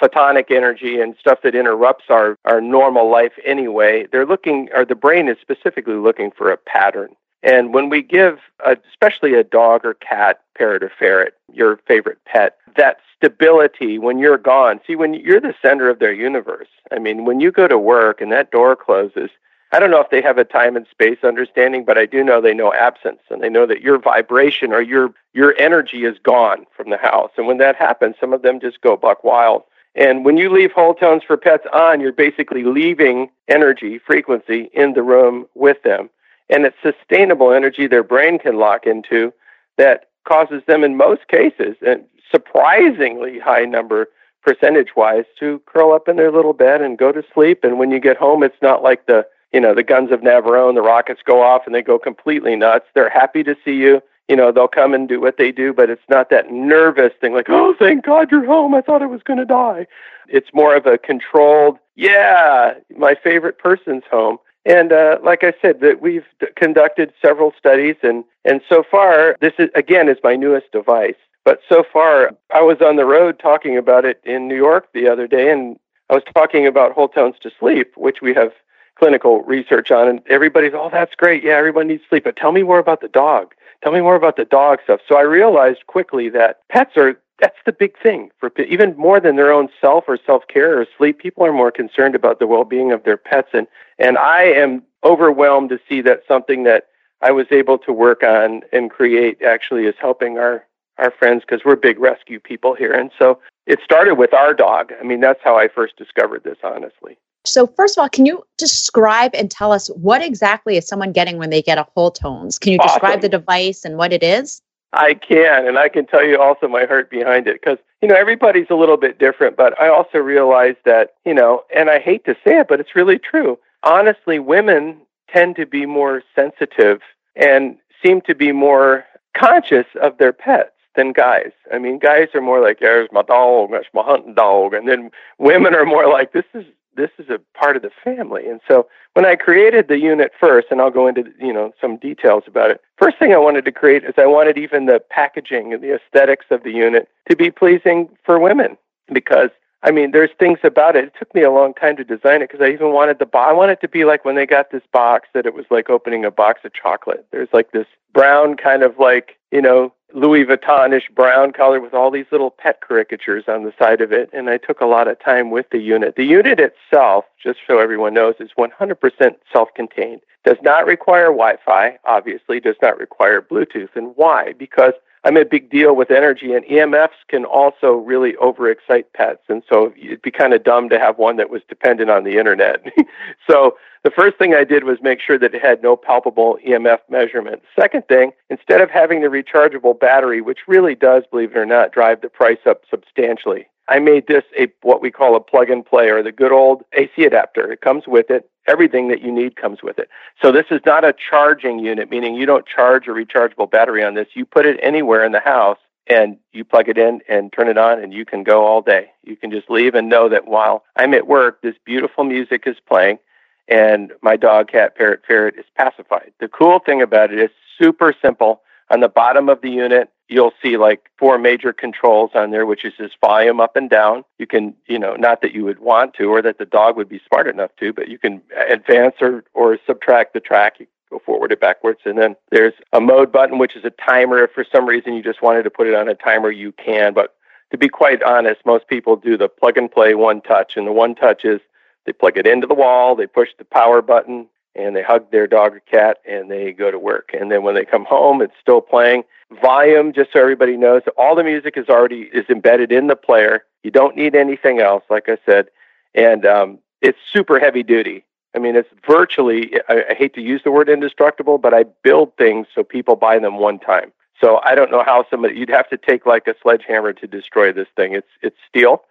photonic 0.00 0.50
energy 0.50 1.00
and 1.00 1.16
stuff 1.18 1.38
that 1.42 1.54
interrupts 1.54 2.04
our 2.10 2.36
our 2.44 2.60
normal 2.60 3.10
life 3.10 3.32
anyway. 3.46 4.06
They're 4.12 4.26
looking, 4.26 4.68
or 4.74 4.84
the 4.84 4.94
brain 4.94 5.26
is 5.26 5.38
specifically 5.40 5.94
looking 5.96 6.30
for 6.30 6.52
a 6.52 6.58
pattern. 6.58 7.16
And 7.42 7.72
when 7.72 7.88
we 7.88 8.02
give, 8.02 8.38
a, 8.64 8.76
especially 8.90 9.34
a 9.34 9.44
dog 9.44 9.84
or 9.84 9.94
cat, 9.94 10.40
parrot 10.56 10.82
or 10.82 10.92
ferret, 10.98 11.34
your 11.52 11.78
favorite 11.86 12.18
pet, 12.26 12.56
that 12.76 12.98
stability 13.16 13.98
when 13.98 14.18
you're 14.18 14.38
gone, 14.38 14.80
see, 14.86 14.94
when 14.94 15.14
you're 15.14 15.40
the 15.40 15.54
center 15.62 15.88
of 15.88 15.98
their 15.98 16.12
universe, 16.12 16.68
I 16.92 16.98
mean, 16.98 17.24
when 17.24 17.40
you 17.40 17.50
go 17.50 17.66
to 17.66 17.78
work 17.78 18.20
and 18.20 18.30
that 18.32 18.50
door 18.50 18.76
closes, 18.76 19.30
I 19.72 19.78
don't 19.78 19.90
know 19.90 20.00
if 20.00 20.10
they 20.10 20.20
have 20.20 20.36
a 20.36 20.44
time 20.44 20.76
and 20.76 20.86
space 20.90 21.18
understanding, 21.22 21.84
but 21.84 21.96
I 21.96 22.04
do 22.04 22.24
know 22.24 22.40
they 22.40 22.54
know 22.54 22.74
absence 22.74 23.20
and 23.30 23.40
they 23.40 23.48
know 23.48 23.66
that 23.66 23.82
your 23.82 23.98
vibration 23.98 24.72
or 24.72 24.82
your, 24.82 25.14
your 25.32 25.56
energy 25.58 26.04
is 26.04 26.18
gone 26.18 26.66
from 26.76 26.90
the 26.90 26.96
house. 26.96 27.30
And 27.36 27.46
when 27.46 27.58
that 27.58 27.76
happens, 27.76 28.16
some 28.20 28.32
of 28.32 28.42
them 28.42 28.58
just 28.60 28.80
go 28.80 28.96
buck 28.96 29.22
wild. 29.22 29.62
And 29.94 30.24
when 30.24 30.36
you 30.36 30.50
leave 30.50 30.72
whole 30.72 30.94
tones 30.94 31.22
for 31.24 31.36
pets 31.36 31.66
on, 31.72 32.00
you're 32.00 32.12
basically 32.12 32.64
leaving 32.64 33.30
energy, 33.48 33.98
frequency 33.98 34.70
in 34.72 34.92
the 34.94 35.02
room 35.02 35.46
with 35.54 35.82
them 35.82 36.10
and 36.50 36.66
it's 36.66 36.76
sustainable 36.82 37.52
energy 37.52 37.86
their 37.86 38.02
brain 38.02 38.38
can 38.38 38.56
lock 38.56 38.86
into 38.86 39.32
that 39.78 40.10
causes 40.28 40.62
them 40.66 40.84
in 40.84 40.96
most 40.96 41.26
cases 41.28 41.76
and 41.86 42.04
surprisingly 42.30 43.38
high 43.38 43.64
number 43.64 44.08
percentage 44.42 44.90
wise 44.96 45.24
to 45.38 45.60
curl 45.66 45.92
up 45.92 46.08
in 46.08 46.16
their 46.16 46.32
little 46.32 46.52
bed 46.52 46.80
and 46.80 46.98
go 46.98 47.12
to 47.12 47.22
sleep. 47.32 47.62
And 47.62 47.78
when 47.78 47.90
you 47.90 48.00
get 48.00 48.16
home 48.16 48.42
it's 48.42 48.60
not 48.62 48.82
like 48.82 49.06
the 49.06 49.26
you 49.52 49.60
know 49.60 49.74
the 49.74 49.82
guns 49.82 50.12
of 50.12 50.20
navarone 50.20 50.74
the 50.74 50.82
rockets 50.82 51.20
go 51.24 51.42
off 51.42 51.62
and 51.66 51.74
they 51.74 51.82
go 51.82 51.98
completely 51.98 52.56
nuts. 52.56 52.86
They're 52.94 53.10
happy 53.10 53.42
to 53.44 53.56
see 53.64 53.74
you. 53.74 54.02
You 54.28 54.36
know 54.36 54.52
they'll 54.52 54.68
come 54.68 54.94
and 54.94 55.08
do 55.08 55.20
what 55.20 55.38
they 55.38 55.52
do 55.52 55.72
but 55.72 55.90
it's 55.90 56.08
not 56.08 56.30
that 56.30 56.50
nervous 56.50 57.12
thing 57.20 57.34
like 57.34 57.48
oh 57.48 57.74
thank 57.78 58.04
god 58.04 58.30
you're 58.30 58.46
home. 58.46 58.74
I 58.74 58.80
thought 58.80 59.02
i 59.02 59.06
was 59.06 59.22
going 59.22 59.38
to 59.38 59.44
die. 59.44 59.86
It's 60.28 60.54
more 60.54 60.76
of 60.76 60.86
a 60.86 60.98
controlled 60.98 61.78
yeah 61.96 62.74
my 62.96 63.14
favorite 63.14 63.58
person's 63.58 64.04
home 64.10 64.38
and 64.64 64.92
uh, 64.92 65.18
like 65.22 65.42
I 65.42 65.54
said, 65.60 65.80
that 65.80 66.00
we've 66.02 66.26
d- 66.38 66.46
conducted 66.56 67.12
several 67.22 67.52
studies, 67.58 67.96
and 68.02 68.24
and 68.44 68.60
so 68.68 68.82
far, 68.88 69.36
this 69.40 69.54
is 69.58 69.68
again 69.74 70.08
is 70.08 70.18
my 70.22 70.36
newest 70.36 70.72
device. 70.72 71.16
But 71.44 71.60
so 71.68 71.82
far, 71.90 72.32
I 72.52 72.60
was 72.60 72.78
on 72.82 72.96
the 72.96 73.06
road 73.06 73.38
talking 73.38 73.76
about 73.76 74.04
it 74.04 74.20
in 74.24 74.46
New 74.46 74.56
York 74.56 74.88
the 74.92 75.08
other 75.08 75.26
day, 75.26 75.50
and 75.50 75.78
I 76.10 76.14
was 76.14 76.22
talking 76.34 76.66
about 76.66 76.92
whole 76.92 77.08
tones 77.08 77.36
to 77.42 77.50
sleep, 77.58 77.92
which 77.96 78.20
we 78.20 78.34
have 78.34 78.52
clinical 78.98 79.42
research 79.42 79.90
on, 79.90 80.06
and 80.08 80.20
everybody's, 80.28 80.72
oh, 80.74 80.90
that's 80.92 81.14
great. 81.14 81.42
Yeah, 81.42 81.52
everyone 81.52 81.88
needs 81.88 82.02
sleep. 82.08 82.24
But 82.24 82.36
tell 82.36 82.52
me 82.52 82.62
more 82.62 82.78
about 82.78 83.00
the 83.00 83.08
dog. 83.08 83.54
Tell 83.82 83.92
me 83.92 84.00
more 84.02 84.14
about 84.14 84.36
the 84.36 84.44
dog 84.44 84.80
stuff. 84.84 85.00
So 85.08 85.16
I 85.16 85.22
realized 85.22 85.86
quickly 85.86 86.28
that 86.28 86.58
pets 86.68 86.96
are 86.96 87.18
that's 87.40 87.58
the 87.66 87.72
big 87.72 87.98
thing 88.02 88.30
for 88.38 88.50
even 88.58 88.96
more 88.96 89.20
than 89.20 89.36
their 89.36 89.52
own 89.52 89.68
self 89.80 90.04
or 90.06 90.18
self 90.24 90.46
care 90.48 90.80
or 90.80 90.86
sleep. 90.96 91.18
People 91.18 91.44
are 91.44 91.52
more 91.52 91.70
concerned 91.70 92.14
about 92.14 92.38
the 92.38 92.46
well 92.46 92.64
being 92.64 92.92
of 92.92 93.04
their 93.04 93.16
pets, 93.16 93.48
and 93.52 93.66
and 93.98 94.18
I 94.18 94.42
am 94.42 94.82
overwhelmed 95.04 95.70
to 95.70 95.80
see 95.88 96.00
that 96.02 96.22
something 96.28 96.64
that 96.64 96.88
I 97.22 97.30
was 97.32 97.46
able 97.50 97.78
to 97.78 97.92
work 97.92 98.22
on 98.22 98.62
and 98.72 98.90
create 98.90 99.42
actually 99.42 99.86
is 99.86 99.94
helping 100.00 100.38
our 100.38 100.66
our 100.98 101.10
friends 101.10 101.42
because 101.46 101.64
we're 101.64 101.76
big 101.76 101.98
rescue 101.98 102.38
people 102.40 102.74
here, 102.74 102.92
and 102.92 103.10
so 103.18 103.38
it 103.66 103.80
started 103.84 104.14
with 104.14 104.34
our 104.34 104.52
dog. 104.54 104.92
I 105.00 105.04
mean, 105.04 105.20
that's 105.20 105.40
how 105.42 105.56
I 105.56 105.68
first 105.68 105.96
discovered 105.96 106.44
this, 106.44 106.58
honestly. 106.62 107.18
So, 107.44 107.66
first 107.66 107.96
of 107.96 108.02
all, 108.02 108.08
can 108.08 108.26
you 108.26 108.44
describe 108.58 109.34
and 109.34 109.50
tell 109.50 109.72
us 109.72 109.88
what 109.88 110.22
exactly 110.22 110.76
is 110.76 110.86
someone 110.86 111.12
getting 111.12 111.38
when 111.38 111.50
they 111.50 111.62
get 111.62 111.78
a 111.78 111.86
whole 111.94 112.10
tones? 112.10 112.58
Can 112.58 112.72
you 112.72 112.78
describe 112.78 113.22
the 113.22 113.28
device 113.28 113.84
and 113.84 113.96
what 113.96 114.12
it 114.12 114.22
is? 114.22 114.60
I 114.92 115.14
can, 115.14 115.66
and 115.66 115.78
I 115.78 115.88
can 115.88 116.06
tell 116.06 116.24
you 116.24 116.40
also 116.40 116.66
my 116.66 116.84
heart 116.84 117.10
behind 117.10 117.46
it 117.46 117.60
because, 117.60 117.78
you 118.02 118.08
know, 118.08 118.16
everybody's 118.16 118.66
a 118.70 118.74
little 118.74 118.96
bit 118.96 119.18
different, 119.18 119.56
but 119.56 119.80
I 119.80 119.88
also 119.88 120.18
realize 120.18 120.74
that, 120.84 121.14
you 121.24 121.34
know, 121.34 121.64
and 121.74 121.88
I 121.88 122.00
hate 122.00 122.24
to 122.24 122.34
say 122.44 122.58
it, 122.58 122.66
but 122.68 122.80
it's 122.80 122.96
really 122.96 123.18
true. 123.18 123.58
Honestly, 123.84 124.38
women 124.38 124.96
tend 125.32 125.56
to 125.56 125.66
be 125.66 125.86
more 125.86 126.22
sensitive 126.34 127.00
and 127.36 127.76
seem 128.04 128.20
to 128.22 128.34
be 128.34 128.50
more 128.52 129.04
conscious 129.36 129.86
of 130.02 130.18
their 130.18 130.32
pets 130.32 130.72
than 130.96 131.12
guys. 131.12 131.52
I 131.72 131.78
mean, 131.78 132.00
guys 132.00 132.28
are 132.34 132.40
more 132.40 132.60
like, 132.60 132.80
there's 132.80 133.08
my 133.12 133.22
dog, 133.22 133.70
that's 133.70 133.86
my 133.94 134.02
hunting 134.02 134.34
dog. 134.34 134.74
And 134.74 134.88
then 134.88 135.10
women 135.38 135.74
are 135.74 135.86
more 135.86 136.08
like, 136.08 136.32
this 136.32 136.44
is 136.52 136.64
this 136.96 137.10
is 137.18 137.28
a 137.28 137.40
part 137.58 137.76
of 137.76 137.82
the 137.82 137.90
family. 138.02 138.46
And 138.46 138.60
so 138.66 138.86
when 139.14 139.24
I 139.24 139.36
created 139.36 139.88
the 139.88 139.98
unit 139.98 140.32
first, 140.38 140.68
and 140.70 140.80
I'll 140.80 140.90
go 140.90 141.06
into 141.06 141.24
you 141.38 141.52
know 141.52 141.72
some 141.80 141.96
details 141.96 142.44
about 142.46 142.70
it. 142.70 142.80
First 142.98 143.18
thing 143.18 143.32
I 143.32 143.38
wanted 143.38 143.64
to 143.64 143.72
create 143.72 144.04
is 144.04 144.14
I 144.16 144.26
wanted 144.26 144.58
even 144.58 144.86
the 144.86 145.00
packaging 145.10 145.72
and 145.72 145.82
the 145.82 145.94
aesthetics 145.94 146.46
of 146.50 146.62
the 146.62 146.72
unit 146.72 147.08
to 147.28 147.36
be 147.36 147.50
pleasing 147.50 148.08
for 148.24 148.38
women 148.38 148.76
because 149.12 149.50
I 149.82 149.90
mean 149.90 150.10
there's 150.10 150.30
things 150.38 150.58
about 150.62 150.96
it. 150.96 151.04
It 151.04 151.14
took 151.18 151.34
me 151.34 151.42
a 151.42 151.50
long 151.50 151.74
time 151.74 151.96
to 151.96 152.04
design 152.04 152.42
it 152.42 152.50
because 152.50 152.64
I 152.64 152.70
even 152.70 152.92
wanted 152.92 153.18
the 153.18 153.26
bo- 153.26 153.38
I 153.38 153.52
wanted 153.52 153.74
it 153.74 153.80
to 153.82 153.88
be 153.88 154.04
like 154.04 154.24
when 154.24 154.36
they 154.36 154.46
got 154.46 154.70
this 154.70 154.82
box 154.92 155.28
that 155.34 155.46
it 155.46 155.54
was 155.54 155.66
like 155.70 155.90
opening 155.90 156.24
a 156.24 156.30
box 156.30 156.60
of 156.64 156.72
chocolate. 156.72 157.26
There's 157.30 157.48
like 157.52 157.72
this 157.72 157.86
brown 158.12 158.56
kind 158.56 158.82
of 158.82 158.98
like 158.98 159.38
you 159.50 159.62
know 159.62 159.92
Louis 160.14 160.44
Vuittonish 160.44 161.12
brown 161.14 161.52
color 161.52 161.80
with 161.80 161.94
all 161.94 162.10
these 162.10 162.26
little 162.30 162.50
pet 162.50 162.80
caricatures 162.80 163.44
on 163.48 163.64
the 163.64 163.72
side 163.78 164.00
of 164.00 164.12
it. 164.12 164.30
And 164.32 164.48
I 164.50 164.56
took 164.58 164.80
a 164.80 164.86
lot 164.86 165.08
of 165.08 165.18
time 165.18 165.50
with 165.50 165.66
the 165.70 165.78
unit. 165.78 166.16
The 166.16 166.24
unit 166.24 166.60
itself, 166.60 167.24
just 167.42 167.60
so 167.66 167.78
everyone 167.78 168.14
knows, 168.14 168.34
is 168.40 168.50
100% 168.58 169.36
self 169.52 169.68
contained. 169.74 170.20
Does 170.44 170.58
not 170.62 170.86
require 170.86 171.26
Wi 171.26 171.56
Fi, 171.64 171.98
obviously, 172.04 172.60
does 172.60 172.76
not 172.80 172.98
require 172.98 173.42
Bluetooth. 173.42 173.94
And 173.94 174.12
why? 174.16 174.54
Because 174.58 174.94
I'm 175.24 175.36
a 175.36 175.44
big 175.44 175.70
deal 175.70 175.94
with 175.94 176.10
energy, 176.10 176.54
and 176.54 176.64
EMFs 176.64 177.10
can 177.28 177.44
also 177.44 177.92
really 177.92 178.32
overexcite 178.34 179.04
pets. 179.14 179.42
And 179.48 179.62
so 179.68 179.92
it'd 180.02 180.22
be 180.22 180.30
kind 180.30 180.54
of 180.54 180.64
dumb 180.64 180.88
to 180.88 180.98
have 180.98 181.18
one 181.18 181.36
that 181.36 181.50
was 181.50 181.62
dependent 181.68 182.10
on 182.10 182.24
the 182.24 182.38
internet. 182.38 182.84
so 183.48 183.76
the 184.02 184.10
first 184.10 184.38
thing 184.38 184.54
I 184.54 184.64
did 184.64 184.84
was 184.84 184.98
make 185.02 185.20
sure 185.20 185.38
that 185.38 185.54
it 185.54 185.62
had 185.62 185.82
no 185.82 185.94
palpable 185.94 186.58
EMF 186.66 187.00
measurement. 187.10 187.62
Second 187.78 188.08
thing, 188.08 188.32
instead 188.48 188.80
of 188.80 188.90
having 188.90 189.20
the 189.20 189.28
rechargeable 189.28 189.98
battery, 189.98 190.40
which 190.40 190.60
really 190.66 190.94
does, 190.94 191.24
believe 191.30 191.50
it 191.50 191.58
or 191.58 191.66
not, 191.66 191.92
drive 191.92 192.22
the 192.22 192.30
price 192.30 192.60
up 192.66 192.82
substantially, 192.88 193.66
I 193.90 193.98
made 193.98 194.28
this 194.28 194.44
a 194.56 194.68
what 194.82 195.02
we 195.02 195.10
call 195.10 195.34
a 195.34 195.40
plug 195.40 195.68
and 195.68 195.84
play 195.84 196.08
or 196.10 196.22
the 196.22 196.30
good 196.30 196.52
old 196.52 196.84
AC 196.92 197.24
adapter. 197.24 197.72
It 197.72 197.80
comes 197.80 198.04
with 198.06 198.30
it. 198.30 198.48
Everything 198.68 199.08
that 199.08 199.20
you 199.20 199.32
need 199.32 199.56
comes 199.56 199.82
with 199.82 199.98
it. 199.98 200.08
So 200.40 200.52
this 200.52 200.66
is 200.70 200.80
not 200.86 201.04
a 201.04 201.12
charging 201.12 201.80
unit, 201.80 202.08
meaning 202.08 202.36
you 202.36 202.46
don't 202.46 202.64
charge 202.64 203.08
a 203.08 203.10
rechargeable 203.10 203.68
battery 203.68 204.04
on 204.04 204.14
this. 204.14 204.28
You 204.34 204.46
put 204.46 204.64
it 204.64 204.78
anywhere 204.80 205.24
in 205.24 205.32
the 205.32 205.40
house 205.40 205.78
and 206.06 206.36
you 206.52 206.64
plug 206.64 206.88
it 206.88 206.98
in 206.98 207.20
and 207.28 207.52
turn 207.52 207.68
it 207.68 207.76
on 207.76 207.98
and 207.98 208.14
you 208.14 208.24
can 208.24 208.44
go 208.44 208.64
all 208.64 208.80
day. 208.80 209.10
You 209.24 209.36
can 209.36 209.50
just 209.50 209.68
leave 209.68 209.96
and 209.96 210.08
know 210.08 210.28
that 210.28 210.46
while 210.46 210.84
I'm 210.94 211.12
at 211.12 211.26
work, 211.26 211.60
this 211.60 211.74
beautiful 211.84 212.22
music 212.22 212.62
is 212.66 212.76
playing 212.88 213.18
and 213.66 214.12
my 214.22 214.36
dog, 214.36 214.70
cat, 214.70 214.96
parrot, 214.96 215.22
ferret 215.26 215.56
is 215.58 215.64
pacified. 215.76 216.32
The 216.38 216.48
cool 216.48 216.78
thing 216.78 217.02
about 217.02 217.32
it 217.32 217.40
is 217.40 217.50
super 217.80 218.14
simple. 218.22 218.62
On 218.90 219.00
the 219.00 219.08
bottom 219.08 219.48
of 219.48 219.60
the 219.62 219.70
unit, 219.70 220.10
you'll 220.30 220.52
see 220.62 220.76
like 220.76 221.10
four 221.18 221.38
major 221.38 221.72
controls 221.72 222.30
on 222.34 222.50
there, 222.50 222.64
which 222.64 222.84
is 222.84 222.94
just 222.96 223.20
volume 223.20 223.60
up 223.60 223.76
and 223.76 223.90
down. 223.90 224.24
You 224.38 224.46
can, 224.46 224.74
you 224.86 224.98
know, 224.98 225.14
not 225.16 225.42
that 225.42 225.52
you 225.52 225.64
would 225.64 225.80
want 225.80 226.14
to 226.14 226.26
or 226.26 226.40
that 226.40 226.58
the 226.58 226.64
dog 226.64 226.96
would 226.96 227.08
be 227.08 227.20
smart 227.26 227.48
enough 227.48 227.72
to, 227.80 227.92
but 227.92 228.08
you 228.08 228.18
can 228.18 228.40
advance 228.68 229.16
or, 229.20 229.44
or 229.54 229.78
subtract 229.86 230.32
the 230.32 230.40
track. 230.40 230.76
You 230.78 230.86
go 231.10 231.18
forward 231.18 231.52
or 231.52 231.56
backwards. 231.56 232.00
And 232.04 232.16
then 232.16 232.36
there's 232.50 232.74
a 232.92 233.00
mode 233.00 233.32
button, 233.32 233.58
which 233.58 233.76
is 233.76 233.84
a 233.84 233.90
timer. 233.90 234.44
If 234.44 234.52
for 234.52 234.64
some 234.72 234.86
reason 234.86 235.14
you 235.14 235.22
just 235.22 235.42
wanted 235.42 235.64
to 235.64 235.70
put 235.70 235.88
it 235.88 235.94
on 235.94 236.08
a 236.08 236.14
timer, 236.14 236.50
you 236.50 236.72
can. 236.72 237.12
But 237.12 237.34
to 237.72 237.78
be 237.78 237.88
quite 237.88 238.22
honest, 238.22 238.60
most 238.64 238.86
people 238.86 239.16
do 239.16 239.36
the 239.36 239.48
plug 239.48 239.76
and 239.76 239.90
play 239.90 240.14
one 240.14 240.40
touch. 240.40 240.76
And 240.76 240.86
the 240.86 240.92
one 240.92 241.16
touch 241.16 241.44
is 241.44 241.60
they 242.06 242.12
plug 242.12 242.36
it 242.38 242.46
into 242.46 242.66
the 242.66 242.74
wall, 242.74 243.16
they 243.16 243.26
push 243.26 243.50
the 243.58 243.64
power 243.64 244.00
button, 244.00 244.46
and 244.74 244.94
they 244.94 245.02
hug 245.02 245.30
their 245.30 245.46
dog 245.46 245.74
or 245.74 245.80
cat, 245.80 246.18
and 246.28 246.50
they 246.50 246.72
go 246.72 246.90
to 246.90 246.98
work. 246.98 247.30
And 247.38 247.50
then 247.50 247.62
when 247.62 247.74
they 247.74 247.84
come 247.84 248.04
home, 248.04 248.40
it's 248.40 248.54
still 248.60 248.80
playing. 248.80 249.24
Volume, 249.62 250.12
just 250.12 250.32
so 250.32 250.40
everybody 250.40 250.76
knows, 250.76 251.02
all 251.16 251.34
the 251.34 251.42
music 251.42 251.76
is 251.76 251.88
already 251.88 252.30
is 252.32 252.48
embedded 252.48 252.92
in 252.92 253.08
the 253.08 253.16
player. 253.16 253.64
You 253.82 253.90
don't 253.90 254.16
need 254.16 254.36
anything 254.36 254.80
else, 254.80 255.02
like 255.10 255.28
I 255.28 255.38
said, 255.44 255.68
and 256.14 256.46
um, 256.46 256.78
it's 257.00 257.18
super 257.32 257.58
heavy 257.58 257.82
duty. 257.82 258.24
I 258.54 258.58
mean, 258.58 258.76
it's 258.76 258.88
virtually. 259.06 259.72
I, 259.88 260.04
I 260.10 260.14
hate 260.14 260.34
to 260.34 260.40
use 260.40 260.62
the 260.64 260.70
word 260.70 260.88
indestructible, 260.88 261.58
but 261.58 261.74
I 261.74 261.84
build 262.02 262.36
things 262.36 262.66
so 262.74 262.82
people 262.82 263.16
buy 263.16 263.38
them 263.38 263.58
one 263.58 263.78
time. 263.78 264.12
So 264.40 264.60
I 264.64 264.74
don't 264.74 264.90
know 264.90 265.02
how 265.04 265.24
somebody 265.30 265.56
you'd 265.56 265.68
have 265.68 265.88
to 265.90 265.96
take 265.96 266.26
like 266.26 266.46
a 266.46 266.54
sledgehammer 266.62 267.12
to 267.12 267.26
destroy 267.26 267.72
this 267.72 267.88
thing. 267.96 268.14
It's 268.14 268.28
it's 268.42 268.56
steel, 268.68 269.02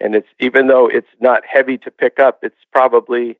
and 0.00 0.14
it's 0.14 0.28
even 0.38 0.68
though 0.68 0.86
it's 0.86 1.08
not 1.20 1.42
heavy 1.46 1.78
to 1.78 1.90
pick 1.90 2.18
up, 2.18 2.40
it's 2.42 2.64
probably 2.72 3.38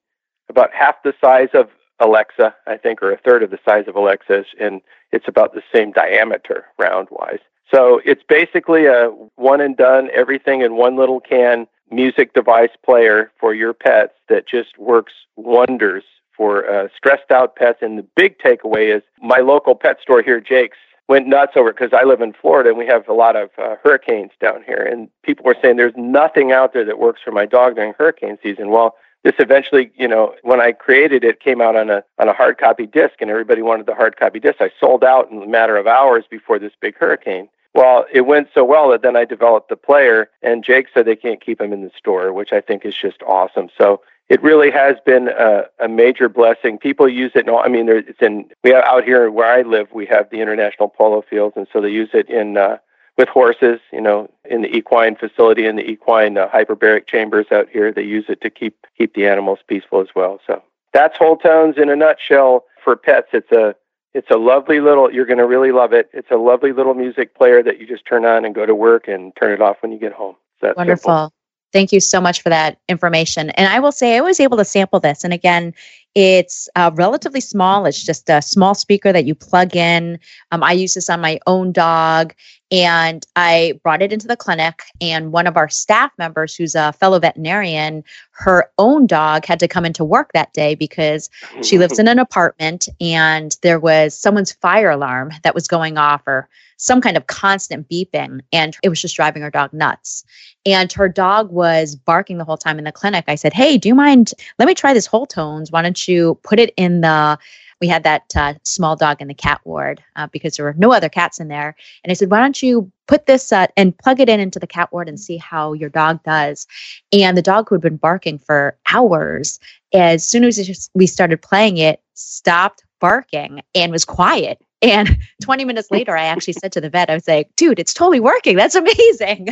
about 0.48 0.70
half 0.72 0.96
the 1.02 1.14
size 1.20 1.48
of 1.54 1.68
Alexa, 2.00 2.54
I 2.66 2.76
think, 2.76 3.02
or 3.02 3.12
a 3.12 3.18
third 3.18 3.42
of 3.42 3.50
the 3.50 3.58
size 3.64 3.84
of 3.88 3.96
Alexa, 3.96 4.44
and 4.60 4.80
it's 5.12 5.26
about 5.28 5.54
the 5.54 5.62
same 5.74 5.92
diameter 5.92 6.66
round 6.78 7.08
wise. 7.10 7.40
So 7.72 8.00
it's 8.04 8.22
basically 8.28 8.86
a 8.86 9.08
one 9.36 9.60
and 9.60 9.76
done, 9.76 10.08
everything 10.14 10.62
in 10.62 10.76
one 10.76 10.96
little 10.96 11.20
can 11.20 11.66
music 11.90 12.34
device 12.34 12.70
player 12.84 13.30
for 13.40 13.54
your 13.54 13.72
pets 13.72 14.12
that 14.28 14.46
just 14.46 14.78
works 14.78 15.12
wonders 15.36 16.04
for 16.36 16.70
uh, 16.70 16.88
stressed 16.96 17.30
out 17.30 17.56
pets. 17.56 17.78
And 17.82 17.98
the 17.98 18.06
big 18.14 18.38
takeaway 18.38 18.94
is 18.94 19.02
my 19.20 19.38
local 19.38 19.74
pet 19.74 19.98
store 20.00 20.22
here, 20.22 20.40
Jake's, 20.40 20.76
went 21.08 21.26
nuts 21.26 21.52
over 21.56 21.70
it 21.70 21.76
because 21.78 21.98
I 21.98 22.04
live 22.04 22.20
in 22.20 22.34
Florida 22.34 22.68
and 22.68 22.78
we 22.78 22.86
have 22.86 23.08
a 23.08 23.14
lot 23.14 23.36
of 23.36 23.50
uh, 23.58 23.76
hurricanes 23.82 24.32
down 24.40 24.62
here. 24.64 24.82
And 24.82 25.08
people 25.22 25.44
were 25.44 25.56
saying 25.60 25.76
there's 25.76 25.94
nothing 25.96 26.52
out 26.52 26.72
there 26.74 26.84
that 26.84 26.98
works 26.98 27.20
for 27.24 27.32
my 27.32 27.46
dog 27.46 27.76
during 27.76 27.94
hurricane 27.98 28.38
season. 28.42 28.70
Well, 28.70 28.94
this 29.24 29.34
eventually, 29.38 29.90
you 29.96 30.08
know, 30.08 30.34
when 30.42 30.60
I 30.60 30.72
created 30.72 31.24
it, 31.24 31.40
came 31.40 31.60
out 31.60 31.76
on 31.76 31.90
a 31.90 32.04
on 32.18 32.28
a 32.28 32.32
hard 32.32 32.58
copy 32.58 32.86
disc, 32.86 33.14
and 33.20 33.30
everybody 33.30 33.62
wanted 33.62 33.86
the 33.86 33.94
hard 33.94 34.16
copy 34.16 34.40
disc. 34.40 34.60
I 34.60 34.70
sold 34.80 35.04
out 35.04 35.30
in 35.30 35.42
a 35.42 35.46
matter 35.46 35.76
of 35.76 35.86
hours 35.86 36.24
before 36.30 36.58
this 36.58 36.72
big 36.80 36.96
hurricane. 36.96 37.48
Well, 37.74 38.06
it 38.12 38.22
went 38.22 38.48
so 38.54 38.64
well 38.64 38.88
that 38.90 39.02
then 39.02 39.16
I 39.16 39.24
developed 39.24 39.68
the 39.68 39.76
player, 39.76 40.30
and 40.42 40.64
Jake 40.64 40.86
said 40.92 41.04
they 41.04 41.16
can't 41.16 41.40
keep 41.40 41.60
him 41.60 41.72
in 41.72 41.82
the 41.82 41.90
store, 41.96 42.32
which 42.32 42.52
I 42.52 42.60
think 42.60 42.84
is 42.84 42.94
just 42.94 43.22
awesome. 43.26 43.68
So 43.76 44.00
it 44.28 44.42
really 44.42 44.70
has 44.70 44.96
been 45.04 45.28
a, 45.28 45.64
a 45.78 45.88
major 45.88 46.28
blessing. 46.28 46.78
People 46.78 47.08
use 47.08 47.32
it. 47.34 47.46
No, 47.46 47.58
I 47.58 47.68
mean, 47.68 47.86
there, 47.86 47.98
it's 47.98 48.20
in 48.20 48.50
we 48.62 48.70
have 48.70 48.84
out 48.84 49.04
here 49.04 49.30
where 49.30 49.50
I 49.50 49.62
live. 49.62 49.88
We 49.92 50.06
have 50.06 50.30
the 50.30 50.40
international 50.40 50.88
polo 50.88 51.22
fields, 51.22 51.56
and 51.56 51.66
so 51.72 51.80
they 51.80 51.90
use 51.90 52.10
it 52.14 52.28
in 52.28 52.56
uh, 52.56 52.78
with 53.18 53.28
horses. 53.28 53.80
You 53.92 54.00
know, 54.00 54.30
in 54.48 54.62
the 54.62 54.74
equine 54.74 55.16
facility, 55.16 55.66
in 55.66 55.76
the 55.76 55.84
equine 55.84 56.38
uh, 56.38 56.48
hyperbaric 56.48 57.06
chambers 57.06 57.46
out 57.52 57.68
here, 57.68 57.92
they 57.92 58.02
use 58.02 58.24
it 58.28 58.40
to 58.40 58.48
keep 58.48 58.86
keep 58.96 59.14
the 59.14 59.26
animals 59.26 59.58
peaceful 59.66 60.00
as 60.00 60.08
well. 60.14 60.40
So 60.46 60.62
that's 60.94 61.18
whole 61.18 61.36
tones 61.36 61.76
in 61.76 61.90
a 61.90 61.96
nutshell 61.96 62.64
for 62.82 62.96
pets. 62.96 63.28
It's 63.32 63.52
a 63.52 63.74
it's 64.14 64.30
a 64.30 64.36
lovely 64.36 64.80
little. 64.80 65.12
You're 65.12 65.26
going 65.26 65.38
to 65.38 65.46
really 65.46 65.72
love 65.72 65.92
it. 65.92 66.08
It's 66.14 66.30
a 66.30 66.36
lovely 66.36 66.72
little 66.72 66.94
music 66.94 67.34
player 67.34 67.62
that 67.62 67.78
you 67.78 67.86
just 67.86 68.06
turn 68.06 68.24
on 68.24 68.44
and 68.44 68.54
go 68.54 68.64
to 68.64 68.74
work 68.74 69.06
and 69.06 69.32
turn 69.36 69.52
it 69.52 69.60
off 69.60 69.76
when 69.80 69.92
you 69.92 69.98
get 69.98 70.12
home. 70.12 70.36
Wonderful. 70.62 70.96
simple. 70.96 71.32
Thank 71.72 71.92
you 71.92 72.00
so 72.00 72.20
much 72.20 72.42
for 72.42 72.48
that 72.48 72.78
information. 72.88 73.50
And 73.50 73.70
I 73.70 73.78
will 73.78 73.92
say, 73.92 74.16
I 74.16 74.22
was 74.22 74.40
able 74.40 74.56
to 74.56 74.64
sample 74.64 75.00
this. 75.00 75.22
And 75.22 75.34
again, 75.34 75.74
it's 76.14 76.68
uh, 76.76 76.90
relatively 76.94 77.42
small. 77.42 77.84
It's 77.84 78.02
just 78.02 78.30
a 78.30 78.40
small 78.40 78.74
speaker 78.74 79.12
that 79.12 79.26
you 79.26 79.34
plug 79.34 79.76
in. 79.76 80.18
Um, 80.50 80.62
I 80.62 80.72
use 80.72 80.94
this 80.94 81.10
on 81.10 81.20
my 81.20 81.38
own 81.46 81.72
dog. 81.72 82.34
And 82.70 83.26
I 83.34 83.80
brought 83.82 84.02
it 84.02 84.12
into 84.12 84.28
the 84.28 84.36
clinic, 84.36 84.82
and 85.00 85.32
one 85.32 85.46
of 85.46 85.56
our 85.56 85.68
staff 85.68 86.12
members, 86.18 86.54
who's 86.54 86.74
a 86.74 86.92
fellow 86.92 87.18
veterinarian, 87.18 88.04
her 88.32 88.70
own 88.76 89.06
dog 89.06 89.46
had 89.46 89.58
to 89.60 89.68
come 89.68 89.86
into 89.86 90.04
work 90.04 90.32
that 90.34 90.52
day 90.52 90.74
because 90.74 91.30
she 91.62 91.78
lives 91.78 91.98
in 91.98 92.08
an 92.08 92.18
apartment 92.18 92.88
and 93.00 93.56
there 93.62 93.80
was 93.80 94.14
someone's 94.14 94.52
fire 94.52 94.90
alarm 94.90 95.32
that 95.42 95.54
was 95.54 95.66
going 95.66 95.96
off 95.96 96.22
or 96.26 96.48
some 96.76 97.00
kind 97.00 97.16
of 97.16 97.26
constant 97.26 97.88
beeping 97.88 98.40
and 98.52 98.76
it 98.82 98.88
was 98.88 99.00
just 99.00 99.16
driving 99.16 99.42
her 99.42 99.50
dog 99.50 99.72
nuts. 99.72 100.24
And 100.64 100.92
her 100.92 101.08
dog 101.08 101.50
was 101.50 101.96
barking 101.96 102.38
the 102.38 102.44
whole 102.44 102.56
time 102.56 102.78
in 102.78 102.84
the 102.84 102.92
clinic. 102.92 103.24
I 103.28 103.34
said 103.34 103.52
hey 103.52 103.76
do 103.78 103.88
you 103.88 103.94
mind? 103.94 104.32
Let 104.58 104.66
me 104.66 104.74
try 104.74 104.94
this 104.94 105.06
whole 105.06 105.26
tones. 105.26 105.72
Why 105.72 105.82
don't 105.82 106.06
you 106.06 106.38
put 106.44 106.60
it 106.60 106.72
in 106.76 107.00
the 107.00 107.38
we 107.80 107.88
had 107.88 108.02
that 108.04 108.24
uh, 108.36 108.54
small 108.64 108.96
dog 108.96 109.20
in 109.20 109.28
the 109.28 109.34
cat 109.34 109.60
ward 109.64 110.02
uh, 110.16 110.26
because 110.32 110.56
there 110.56 110.64
were 110.64 110.74
no 110.76 110.92
other 110.92 111.08
cats 111.08 111.38
in 111.38 111.48
there. 111.48 111.76
And 112.02 112.10
I 112.10 112.14
said, 112.14 112.30
why 112.30 112.40
don't 112.40 112.62
you 112.62 112.90
put 113.06 113.26
this 113.26 113.52
uh, 113.52 113.66
and 113.76 113.96
plug 113.96 114.20
it 114.20 114.28
in 114.28 114.40
into 114.40 114.58
the 114.58 114.66
cat 114.66 114.92
ward 114.92 115.08
and 115.08 115.18
see 115.18 115.36
how 115.36 115.72
your 115.72 115.90
dog 115.90 116.22
does? 116.24 116.66
And 117.12 117.36
the 117.36 117.42
dog 117.42 117.68
who 117.68 117.76
had 117.76 117.82
been 117.82 117.96
barking 117.96 118.38
for 118.38 118.76
hours, 118.92 119.60
as 119.94 120.26
soon 120.26 120.44
as 120.44 120.88
we 120.94 121.06
started 121.06 121.40
playing 121.40 121.78
it, 121.78 122.02
stopped 122.14 122.84
barking 123.00 123.62
and 123.74 123.92
was 123.92 124.04
quiet. 124.04 124.60
And 124.82 125.18
20 125.42 125.64
minutes 125.64 125.90
later, 125.90 126.16
I 126.16 126.24
actually 126.24 126.54
said 126.54 126.72
to 126.72 126.80
the 126.80 126.90
vet, 126.90 127.10
I 127.10 127.14
was 127.14 127.28
like, 127.28 127.54
dude, 127.56 127.78
it's 127.78 127.94
totally 127.94 128.20
working. 128.20 128.56
That's 128.56 128.74
amazing. 128.84 129.48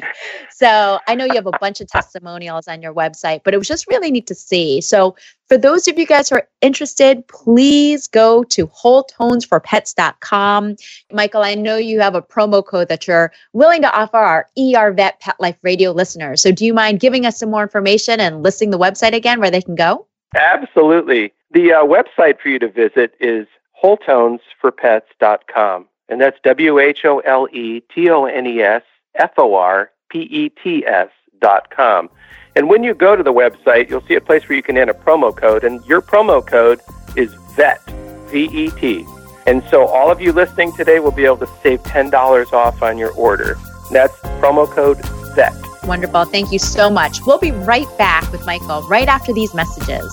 So 0.51 0.99
I 1.07 1.15
know 1.15 1.25
you 1.25 1.35
have 1.35 1.47
a 1.47 1.59
bunch 1.61 1.81
of 1.81 1.89
testimonials 1.89 2.69
on 2.69 2.83
your 2.83 2.95
website, 2.95 3.43
but 3.45 3.55
it 3.55 3.59
was 3.59 3.69
just 3.69 3.87
really 3.89 4.11
neat 4.11 4.27
to 4.29 4.35
see. 4.35 4.81
So 4.81 5.17
for 5.49 5.57
those 5.57 5.87
of 5.87 5.99
you 5.99 6.07
guys 6.07 6.29
who 6.29 6.37
are 6.37 6.49
interested, 6.61 7.27
please 7.29 8.09
go 8.09 8.43
to 8.45 8.67
wholetonesforpets.com. 8.67 10.77
Michael, 11.13 11.43
I 11.43 11.55
know 11.55 11.77
you 11.77 12.01
have 12.01 12.15
a 12.15 12.23
promo 12.23 12.65
code 12.65 12.89
that 12.89 13.07
you're 13.07 13.33
willing 13.53 13.83
to 13.83 13.97
offer 13.97 14.17
our 14.17 14.49
ER 14.59 14.93
Vet 14.93 15.21
Pet 15.21 15.37
Life 15.39 15.59
Radio 15.63 15.93
listeners. 15.93 16.43
So 16.43 16.51
do 16.51 16.67
you 16.67 16.75
mind 16.75 17.01
giving 17.01 17.27
us 17.27 17.39
some 17.39 17.51
more 17.51 17.63
information 17.63 18.21
and 18.21 18.43
listing 18.43 18.71
the 18.71 18.79
website 18.79 19.13
again 19.13 19.41
where 19.41 19.51
they 19.51 19.63
can 19.63 19.77
go? 19.77 20.07
Absolutely. 20.35 21.33
The 21.53 21.73
uh, 21.73 21.85
website 21.85 22.41
for 22.41 22.49
you 22.49 22.59
to 22.59 22.69
visit 22.69 23.15
is 23.21 23.47
wholetonesforpets.com. 23.83 25.87
And 26.09 26.21
that's 26.21 26.39
W 26.45 26.79
H 26.79 27.05
O 27.05 27.19
L 27.21 27.49
E 27.53 27.81
T 27.93 28.09
O 28.11 28.27
N 28.27 28.47
E 28.47 28.63
S 28.63 28.83
F 29.17 29.33
O 29.39 29.55
R 29.55 29.91
P 30.09 30.21
E 30.21 30.51
T 30.51 30.87
S 30.87 31.09
dot 31.41 31.71
com. 31.71 32.09
And 32.55 32.69
when 32.69 32.85
you 32.85 32.95
go 32.95 33.17
to 33.17 33.23
the 33.23 33.33
website, 33.33 33.91
you'll 33.91 34.03
see 34.03 34.15
a 34.15 34.21
place 34.21 34.49
where 34.49 34.57
you 34.57 34.63
can 34.63 34.79
enter 34.79 34.93
a 34.93 34.95
promo 34.95 35.37
code, 35.37 35.65
and 35.65 35.85
your 35.85 36.01
promo 36.01 36.47
code 36.47 36.81
is 37.17 37.35
VET, 37.55 37.85
V 38.31 38.45
E 38.45 38.71
T. 38.71 39.05
And 39.47 39.63
so 39.71 39.87
all 39.87 40.11
of 40.11 40.21
you 40.21 40.33
listening 40.33 40.73
today 40.73 40.99
will 40.99 41.13
be 41.13 41.25
able 41.25 41.37
to 41.39 41.49
save 41.63 41.83
$10 41.85 42.53
off 42.53 42.83
on 42.83 42.99
your 42.99 43.13
order. 43.13 43.57
That's 43.93 44.15
promo 44.41 44.69
code 44.69 44.99
VET. 45.35 45.55
Wonderful. 45.85 46.25
Thank 46.25 46.51
you 46.51 46.59
so 46.59 46.91
much. 46.91 47.25
We'll 47.25 47.39
be 47.39 47.53
right 47.53 47.87
back 47.97 48.31
with 48.33 48.45
Michael 48.45 48.83
right 48.89 49.07
after 49.07 49.33
these 49.33 49.55
messages. 49.55 50.13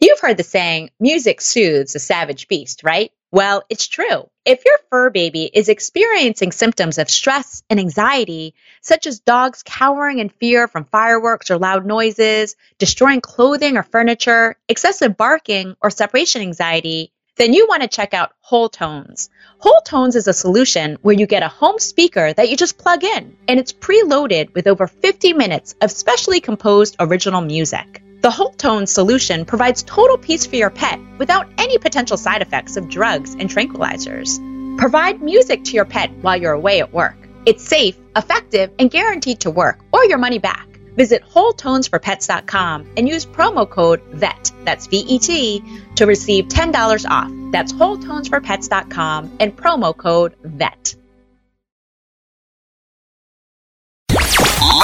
You've 0.00 0.20
heard 0.20 0.36
the 0.36 0.44
saying, 0.44 0.90
music 1.00 1.40
soothes 1.40 1.96
a 1.96 1.98
savage 1.98 2.46
beast, 2.46 2.84
right? 2.84 3.10
Well, 3.32 3.64
it's 3.68 3.88
true. 3.88 4.30
If 4.44 4.64
your 4.64 4.78
fur 4.90 5.10
baby 5.10 5.50
is 5.52 5.68
experiencing 5.68 6.52
symptoms 6.52 6.98
of 6.98 7.10
stress 7.10 7.64
and 7.68 7.80
anxiety, 7.80 8.54
such 8.80 9.08
as 9.08 9.18
dogs 9.18 9.64
cowering 9.64 10.20
in 10.20 10.28
fear 10.28 10.68
from 10.68 10.84
fireworks 10.84 11.50
or 11.50 11.58
loud 11.58 11.84
noises, 11.84 12.54
destroying 12.78 13.20
clothing 13.20 13.76
or 13.76 13.82
furniture, 13.82 14.54
excessive 14.68 15.16
barking, 15.16 15.74
or 15.80 15.90
separation 15.90 16.42
anxiety, 16.42 17.12
then 17.34 17.52
you 17.52 17.66
want 17.68 17.82
to 17.82 17.88
check 17.88 18.14
out 18.14 18.30
Whole 18.40 18.68
Tones. 18.68 19.30
Whole 19.58 19.80
Tones 19.84 20.14
is 20.14 20.28
a 20.28 20.32
solution 20.32 20.96
where 21.02 21.16
you 21.16 21.26
get 21.26 21.42
a 21.42 21.48
home 21.48 21.80
speaker 21.80 22.32
that 22.32 22.48
you 22.48 22.56
just 22.56 22.78
plug 22.78 23.02
in, 23.02 23.36
and 23.48 23.58
it's 23.58 23.72
preloaded 23.72 24.54
with 24.54 24.68
over 24.68 24.86
50 24.86 25.32
minutes 25.32 25.74
of 25.80 25.90
specially 25.90 26.40
composed 26.40 26.94
original 27.00 27.40
music. 27.40 28.00
The 28.20 28.30
Whole 28.32 28.50
Tone 28.50 28.88
solution 28.88 29.44
provides 29.44 29.84
total 29.84 30.18
peace 30.18 30.44
for 30.44 30.56
your 30.56 30.70
pet 30.70 30.98
without 31.18 31.48
any 31.56 31.78
potential 31.78 32.16
side 32.16 32.42
effects 32.42 32.76
of 32.76 32.88
drugs 32.88 33.34
and 33.34 33.48
tranquilizers. 33.48 34.76
Provide 34.76 35.22
music 35.22 35.62
to 35.64 35.72
your 35.72 35.84
pet 35.84 36.10
while 36.20 36.36
you're 36.36 36.52
away 36.52 36.80
at 36.80 36.92
work. 36.92 37.16
It's 37.46 37.64
safe, 37.64 37.96
effective, 38.16 38.72
and 38.80 38.90
guaranteed 38.90 39.40
to 39.40 39.52
work 39.52 39.78
or 39.92 40.04
your 40.04 40.18
money 40.18 40.40
back. 40.40 40.66
Visit 40.96 41.22
WholeTonesForPets.com 41.32 42.90
and 42.96 43.08
use 43.08 43.24
promo 43.24 43.70
code 43.70 44.02
VET, 44.10 44.50
that's 44.64 44.88
V 44.88 44.96
E 44.96 45.18
T, 45.20 45.62
to 45.94 46.04
receive 46.04 46.48
$10 46.48 47.08
off. 47.08 47.52
That's 47.52 47.72
WholeTonesForPets.com 47.72 49.36
and 49.38 49.56
promo 49.56 49.96
code 49.96 50.34
VET. 50.42 50.96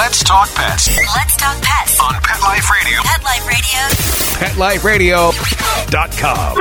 Let's 0.05 0.23
talk 0.23 0.53
pets 0.53 0.87
Let's 1.15 1.35
talk 1.35 1.59
pets. 1.63 1.99
on 1.99 2.13
Pet 2.21 2.39
Life 2.43 2.69
Radio. 2.69 2.99
Pet 3.01 3.23
Life 4.55 4.83
Radio. 4.83 5.31
PetLifeRadio.com. 5.31 6.57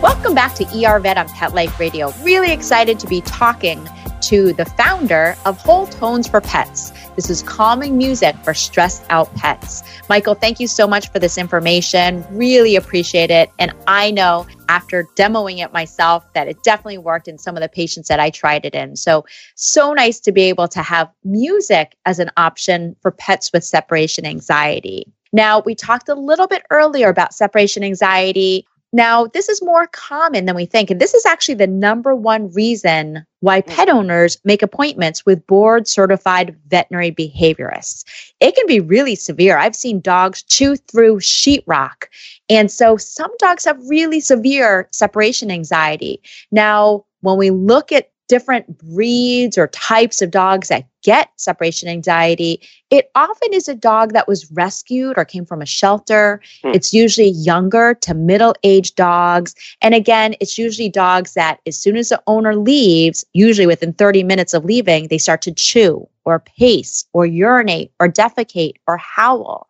Welcome 0.00 0.36
back 0.36 0.54
to 0.54 0.64
ER 0.86 1.00
Vet 1.00 1.18
on 1.18 1.28
Pet 1.30 1.52
Life 1.52 1.80
Radio. 1.80 2.12
Really 2.22 2.52
excited 2.52 3.00
to 3.00 3.08
be 3.08 3.22
talking 3.22 3.88
to 4.22 4.52
the 4.54 4.64
founder 4.64 5.36
of 5.44 5.60
Whole 5.60 5.86
Tones 5.86 6.28
for 6.28 6.40
Pets. 6.40 6.92
This 7.16 7.28
is 7.28 7.42
calming 7.42 7.98
music 7.98 8.36
for 8.44 8.54
stressed 8.54 9.04
out 9.10 9.32
pets. 9.34 9.82
Michael, 10.08 10.34
thank 10.34 10.60
you 10.60 10.66
so 10.66 10.86
much 10.86 11.10
for 11.10 11.18
this 11.18 11.36
information. 11.36 12.24
Really 12.30 12.76
appreciate 12.76 13.30
it. 13.30 13.50
And 13.58 13.72
I 13.86 14.10
know 14.10 14.46
after 14.68 15.04
demoing 15.16 15.58
it 15.58 15.72
myself 15.72 16.24
that 16.32 16.48
it 16.48 16.62
definitely 16.62 16.98
worked 16.98 17.28
in 17.28 17.36
some 17.36 17.56
of 17.56 17.62
the 17.62 17.68
patients 17.68 18.08
that 18.08 18.20
I 18.20 18.30
tried 18.30 18.64
it 18.64 18.74
in. 18.74 18.96
So, 18.96 19.24
so 19.54 19.92
nice 19.92 20.20
to 20.20 20.32
be 20.32 20.42
able 20.42 20.68
to 20.68 20.82
have 20.82 21.10
music 21.24 21.96
as 22.06 22.18
an 22.18 22.30
option 22.36 22.96
for 23.02 23.10
pets 23.10 23.52
with 23.52 23.64
separation 23.64 24.24
anxiety. 24.24 25.12
Now, 25.34 25.60
we 25.60 25.74
talked 25.74 26.10
a 26.10 26.14
little 26.14 26.46
bit 26.46 26.62
earlier 26.70 27.08
about 27.08 27.32
separation 27.32 27.82
anxiety. 27.82 28.66
Now, 28.94 29.26
this 29.26 29.48
is 29.48 29.62
more 29.62 29.86
common 29.86 30.44
than 30.44 30.54
we 30.54 30.66
think. 30.66 30.90
And 30.90 31.00
this 31.00 31.14
is 31.14 31.24
actually 31.24 31.54
the 31.54 31.66
number 31.66 32.14
one 32.14 32.52
reason 32.52 33.24
why 33.40 33.62
mm. 33.62 33.66
pet 33.66 33.88
owners 33.88 34.36
make 34.44 34.62
appointments 34.62 35.24
with 35.24 35.46
board 35.46 35.88
certified 35.88 36.54
veterinary 36.68 37.10
behaviorists. 37.10 38.04
It 38.40 38.54
can 38.54 38.66
be 38.66 38.80
really 38.80 39.14
severe. 39.14 39.56
I've 39.56 39.74
seen 39.74 40.00
dogs 40.00 40.42
chew 40.42 40.76
through 40.76 41.20
sheetrock. 41.20 42.04
And 42.50 42.70
so 42.70 42.98
some 42.98 43.32
dogs 43.38 43.64
have 43.64 43.80
really 43.88 44.20
severe 44.20 44.88
separation 44.92 45.50
anxiety. 45.50 46.20
Now, 46.50 47.06
when 47.22 47.38
we 47.38 47.50
look 47.50 47.92
at 47.92 48.11
different 48.32 48.78
breeds 48.78 49.58
or 49.58 49.66
types 49.68 50.22
of 50.22 50.30
dogs 50.30 50.68
that 50.68 50.86
get 51.02 51.28
separation 51.36 51.86
anxiety, 51.86 52.58
it 52.88 53.10
often 53.14 53.52
is 53.52 53.68
a 53.68 53.74
dog 53.74 54.14
that 54.14 54.26
was 54.26 54.50
rescued 54.52 55.18
or 55.18 55.26
came 55.26 55.44
from 55.44 55.60
a 55.60 55.66
shelter. 55.66 56.40
Hmm. 56.62 56.70
It's 56.70 56.94
usually 56.94 57.28
younger 57.28 57.92
to 57.92 58.14
middle 58.14 58.54
aged 58.62 58.96
dogs. 58.96 59.54
And 59.82 59.94
again, 59.94 60.34
it's 60.40 60.56
usually 60.56 60.88
dogs 60.88 61.34
that, 61.34 61.60
as 61.66 61.78
soon 61.78 61.94
as 61.94 62.08
the 62.08 62.22
owner 62.26 62.56
leaves, 62.56 63.22
usually 63.34 63.66
within 63.66 63.92
30 63.92 64.22
minutes 64.24 64.54
of 64.54 64.64
leaving, 64.64 65.08
they 65.08 65.18
start 65.18 65.42
to 65.42 65.52
chew 65.52 66.08
or 66.24 66.38
pace 66.40 67.04
or 67.12 67.26
urinate 67.26 67.92
or 68.00 68.08
defecate 68.08 68.76
or 68.88 68.96
howl. 68.96 69.68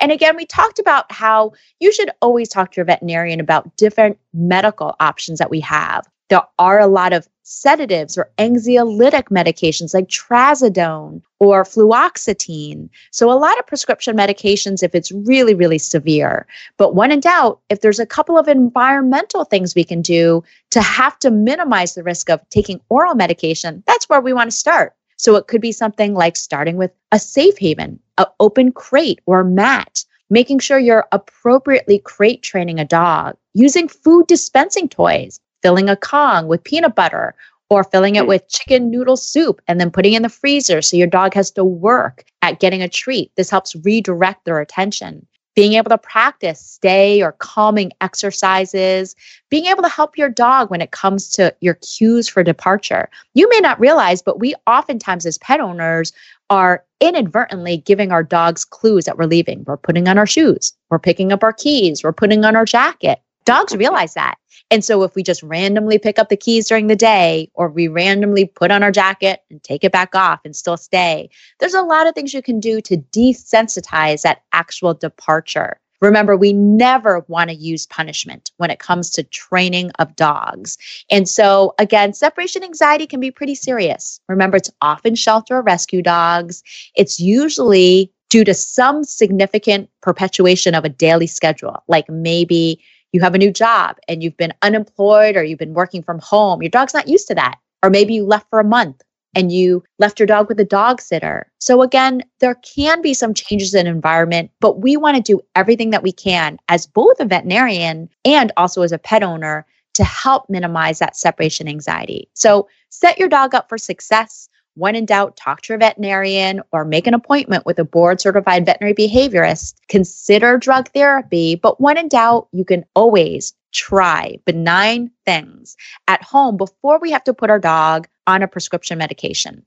And 0.00 0.10
again, 0.10 0.34
we 0.34 0.44
talked 0.44 0.80
about 0.80 1.04
how 1.12 1.52
you 1.78 1.92
should 1.92 2.10
always 2.20 2.48
talk 2.48 2.72
to 2.72 2.78
your 2.78 2.84
veterinarian 2.84 3.38
about 3.38 3.76
different 3.76 4.18
medical 4.34 4.96
options 4.98 5.38
that 5.38 5.50
we 5.50 5.60
have. 5.60 6.04
There 6.30 6.42
are 6.58 6.80
a 6.80 6.86
lot 6.88 7.12
of 7.12 7.28
sedatives 7.42 8.16
or 8.16 8.30
anxiolytic 8.38 9.24
medications 9.24 9.94
like 9.94 10.08
trazodone 10.08 11.22
or 11.40 11.64
fluoxetine. 11.64 12.88
So, 13.10 13.30
a 13.30 13.34
lot 13.34 13.58
of 13.58 13.66
prescription 13.66 14.16
medications 14.16 14.82
if 14.82 14.94
it's 14.94 15.12
really, 15.12 15.54
really 15.54 15.78
severe. 15.78 16.46
But 16.76 16.94
when 16.94 17.10
in 17.10 17.20
doubt, 17.20 17.60
if 17.68 17.80
there's 17.80 18.00
a 18.00 18.06
couple 18.06 18.38
of 18.38 18.48
environmental 18.48 19.44
things 19.44 19.74
we 19.74 19.84
can 19.84 20.02
do 20.02 20.42
to 20.70 20.80
have 20.80 21.18
to 21.20 21.30
minimize 21.30 21.94
the 21.94 22.04
risk 22.04 22.30
of 22.30 22.48
taking 22.50 22.80
oral 22.88 23.14
medication, 23.14 23.82
that's 23.86 24.08
where 24.08 24.20
we 24.20 24.32
want 24.32 24.50
to 24.50 24.56
start. 24.56 24.94
So, 25.16 25.36
it 25.36 25.48
could 25.48 25.60
be 25.60 25.72
something 25.72 26.14
like 26.14 26.36
starting 26.36 26.76
with 26.76 26.92
a 27.10 27.18
safe 27.18 27.58
haven, 27.58 27.98
an 28.18 28.26
open 28.40 28.72
crate 28.72 29.20
or 29.26 29.44
mat. 29.44 30.04
Making 30.30 30.60
sure 30.60 30.78
you're 30.78 31.06
appropriately 31.12 31.98
crate 31.98 32.42
training 32.42 32.80
a 32.80 32.86
dog, 32.86 33.36
using 33.52 33.86
food 33.86 34.26
dispensing 34.28 34.88
toys, 34.88 35.38
filling 35.62 35.88
a 35.88 35.96
Kong 35.96 36.46
with 36.48 36.64
peanut 36.64 36.94
butter 36.94 37.34
or 37.70 37.84
filling 37.84 38.16
it 38.16 38.22
hmm. 38.24 38.28
with 38.28 38.48
chicken 38.48 38.90
noodle 38.90 39.16
soup 39.16 39.62
and 39.66 39.80
then 39.80 39.90
putting 39.90 40.12
it 40.12 40.16
in 40.16 40.22
the 40.22 40.28
freezer 40.28 40.82
so 40.82 40.96
your 40.96 41.06
dog 41.06 41.32
has 41.34 41.50
to 41.52 41.64
work 41.64 42.24
at 42.42 42.60
getting 42.60 42.82
a 42.82 42.88
treat. 42.88 43.30
This 43.36 43.48
helps 43.50 43.74
redirect 43.84 44.44
their 44.44 44.60
attention. 44.60 45.26
being 45.54 45.74
able 45.74 45.90
to 45.90 45.98
practice 45.98 46.60
stay 46.60 47.22
or 47.22 47.32
calming 47.32 47.92
exercises, 48.00 49.14
being 49.50 49.66
able 49.66 49.82
to 49.82 49.88
help 49.88 50.16
your 50.16 50.28
dog 50.28 50.70
when 50.70 50.80
it 50.80 50.92
comes 50.92 51.28
to 51.28 51.54
your 51.60 51.74
cues 51.74 52.28
for 52.28 52.42
departure. 52.42 53.08
You 53.34 53.48
may 53.50 53.60
not 53.60 53.78
realize, 53.78 54.22
but 54.22 54.40
we 54.40 54.54
oftentimes, 54.66 55.26
as 55.26 55.38
pet 55.38 55.60
owners, 55.60 56.12
are 56.48 56.84
inadvertently 57.00 57.78
giving 57.78 58.12
our 58.12 58.22
dogs 58.22 58.64
clues 58.64 59.04
that 59.04 59.18
we're 59.18 59.26
leaving. 59.26 59.64
We're 59.66 59.76
putting 59.76 60.08
on 60.08 60.18
our 60.18 60.26
shoes, 60.26 60.72
we're 60.90 60.98
picking 60.98 61.32
up 61.32 61.42
our 61.42 61.52
keys, 61.52 62.02
we're 62.02 62.12
putting 62.12 62.44
on 62.44 62.56
our 62.56 62.64
jacket. 62.64 63.20
Dogs 63.44 63.74
realize 63.74 64.14
that. 64.14 64.36
And 64.70 64.84
so 64.84 65.02
if 65.02 65.14
we 65.14 65.22
just 65.22 65.42
randomly 65.42 65.98
pick 65.98 66.18
up 66.18 66.28
the 66.28 66.36
keys 66.36 66.68
during 66.68 66.86
the 66.86 66.96
day 66.96 67.50
or 67.54 67.68
we 67.68 67.88
randomly 67.88 68.46
put 68.46 68.70
on 68.70 68.82
our 68.82 68.92
jacket 68.92 69.40
and 69.50 69.62
take 69.62 69.84
it 69.84 69.92
back 69.92 70.14
off 70.14 70.40
and 70.44 70.56
still 70.56 70.76
stay, 70.76 71.28
there's 71.60 71.74
a 71.74 71.82
lot 71.82 72.06
of 72.06 72.14
things 72.14 72.32
you 72.32 72.42
can 72.42 72.60
do 72.60 72.80
to 72.82 72.96
desensitize 72.96 74.22
that 74.22 74.42
actual 74.52 74.94
departure. 74.94 75.78
Remember, 76.00 76.36
we 76.36 76.52
never 76.52 77.24
want 77.28 77.50
to 77.50 77.56
use 77.56 77.86
punishment 77.86 78.50
when 78.56 78.70
it 78.70 78.80
comes 78.80 79.08
to 79.10 79.22
training 79.22 79.92
of 80.00 80.16
dogs. 80.16 80.76
And 81.10 81.28
so, 81.28 81.74
again, 81.78 82.12
separation 82.12 82.64
anxiety 82.64 83.06
can 83.06 83.20
be 83.20 83.30
pretty 83.30 83.54
serious. 83.54 84.20
Remember, 84.28 84.56
it's 84.56 84.70
often 84.80 85.14
shelter 85.14 85.58
or 85.58 85.62
rescue 85.62 86.02
dogs. 86.02 86.64
It's 86.96 87.20
usually 87.20 88.12
due 88.30 88.42
to 88.42 88.54
some 88.54 89.04
significant 89.04 89.90
perpetuation 90.00 90.74
of 90.74 90.84
a 90.84 90.88
daily 90.88 91.28
schedule, 91.28 91.84
like 91.86 92.08
maybe 92.08 92.82
you 93.12 93.20
have 93.20 93.34
a 93.34 93.38
new 93.38 93.52
job 93.52 93.98
and 94.08 94.22
you've 94.22 94.36
been 94.36 94.54
unemployed 94.62 95.36
or 95.36 95.44
you've 95.44 95.58
been 95.58 95.74
working 95.74 96.02
from 96.02 96.18
home. 96.18 96.62
Your 96.62 96.70
dog's 96.70 96.94
not 96.94 97.08
used 97.08 97.28
to 97.28 97.34
that. 97.34 97.58
Or 97.82 97.90
maybe 97.90 98.14
you 98.14 98.24
left 98.24 98.48
for 98.48 98.60
a 98.60 98.64
month 98.64 99.02
and 99.34 99.50
you 99.50 99.82
left 99.98 100.18
your 100.18 100.26
dog 100.26 100.48
with 100.48 100.60
a 100.60 100.64
dog 100.64 101.00
sitter. 101.00 101.50
So 101.58 101.82
again, 101.82 102.22
there 102.40 102.54
can 102.56 103.02
be 103.02 103.14
some 103.14 103.34
changes 103.34 103.74
in 103.74 103.86
environment, 103.86 104.50
but 104.60 104.80
we 104.80 104.96
want 104.96 105.16
to 105.16 105.22
do 105.22 105.40
everything 105.56 105.90
that 105.90 106.02
we 106.02 106.12
can 106.12 106.58
as 106.68 106.86
both 106.86 107.18
a 107.18 107.24
veterinarian 107.24 108.08
and 108.24 108.52
also 108.56 108.82
as 108.82 108.92
a 108.92 108.98
pet 108.98 109.22
owner 109.22 109.66
to 109.94 110.04
help 110.04 110.48
minimize 110.48 110.98
that 110.98 111.16
separation 111.16 111.68
anxiety. 111.68 112.28
So 112.34 112.68
set 112.88 113.18
your 113.18 113.28
dog 113.28 113.54
up 113.54 113.68
for 113.68 113.78
success. 113.78 114.48
When 114.74 114.96
in 114.96 115.04
doubt, 115.04 115.36
talk 115.36 115.60
to 115.62 115.72
your 115.72 115.78
veterinarian 115.78 116.62
or 116.72 116.86
make 116.86 117.06
an 117.06 117.12
appointment 117.12 117.66
with 117.66 117.78
a 117.78 117.84
board 117.84 118.22
certified 118.22 118.64
veterinary 118.64 118.94
behaviorist. 118.94 119.74
Consider 119.88 120.56
drug 120.56 120.88
therapy, 120.92 121.56
but 121.56 121.78
when 121.78 121.98
in 121.98 122.08
doubt, 122.08 122.48
you 122.52 122.64
can 122.64 122.86
always 122.94 123.52
try 123.72 124.38
benign 124.46 125.10
things 125.26 125.76
at 126.08 126.22
home 126.22 126.56
before 126.56 126.98
we 126.98 127.10
have 127.10 127.24
to 127.24 127.34
put 127.34 127.50
our 127.50 127.58
dog 127.58 128.08
on 128.26 128.42
a 128.42 128.48
prescription 128.48 128.96
medication. 128.96 129.62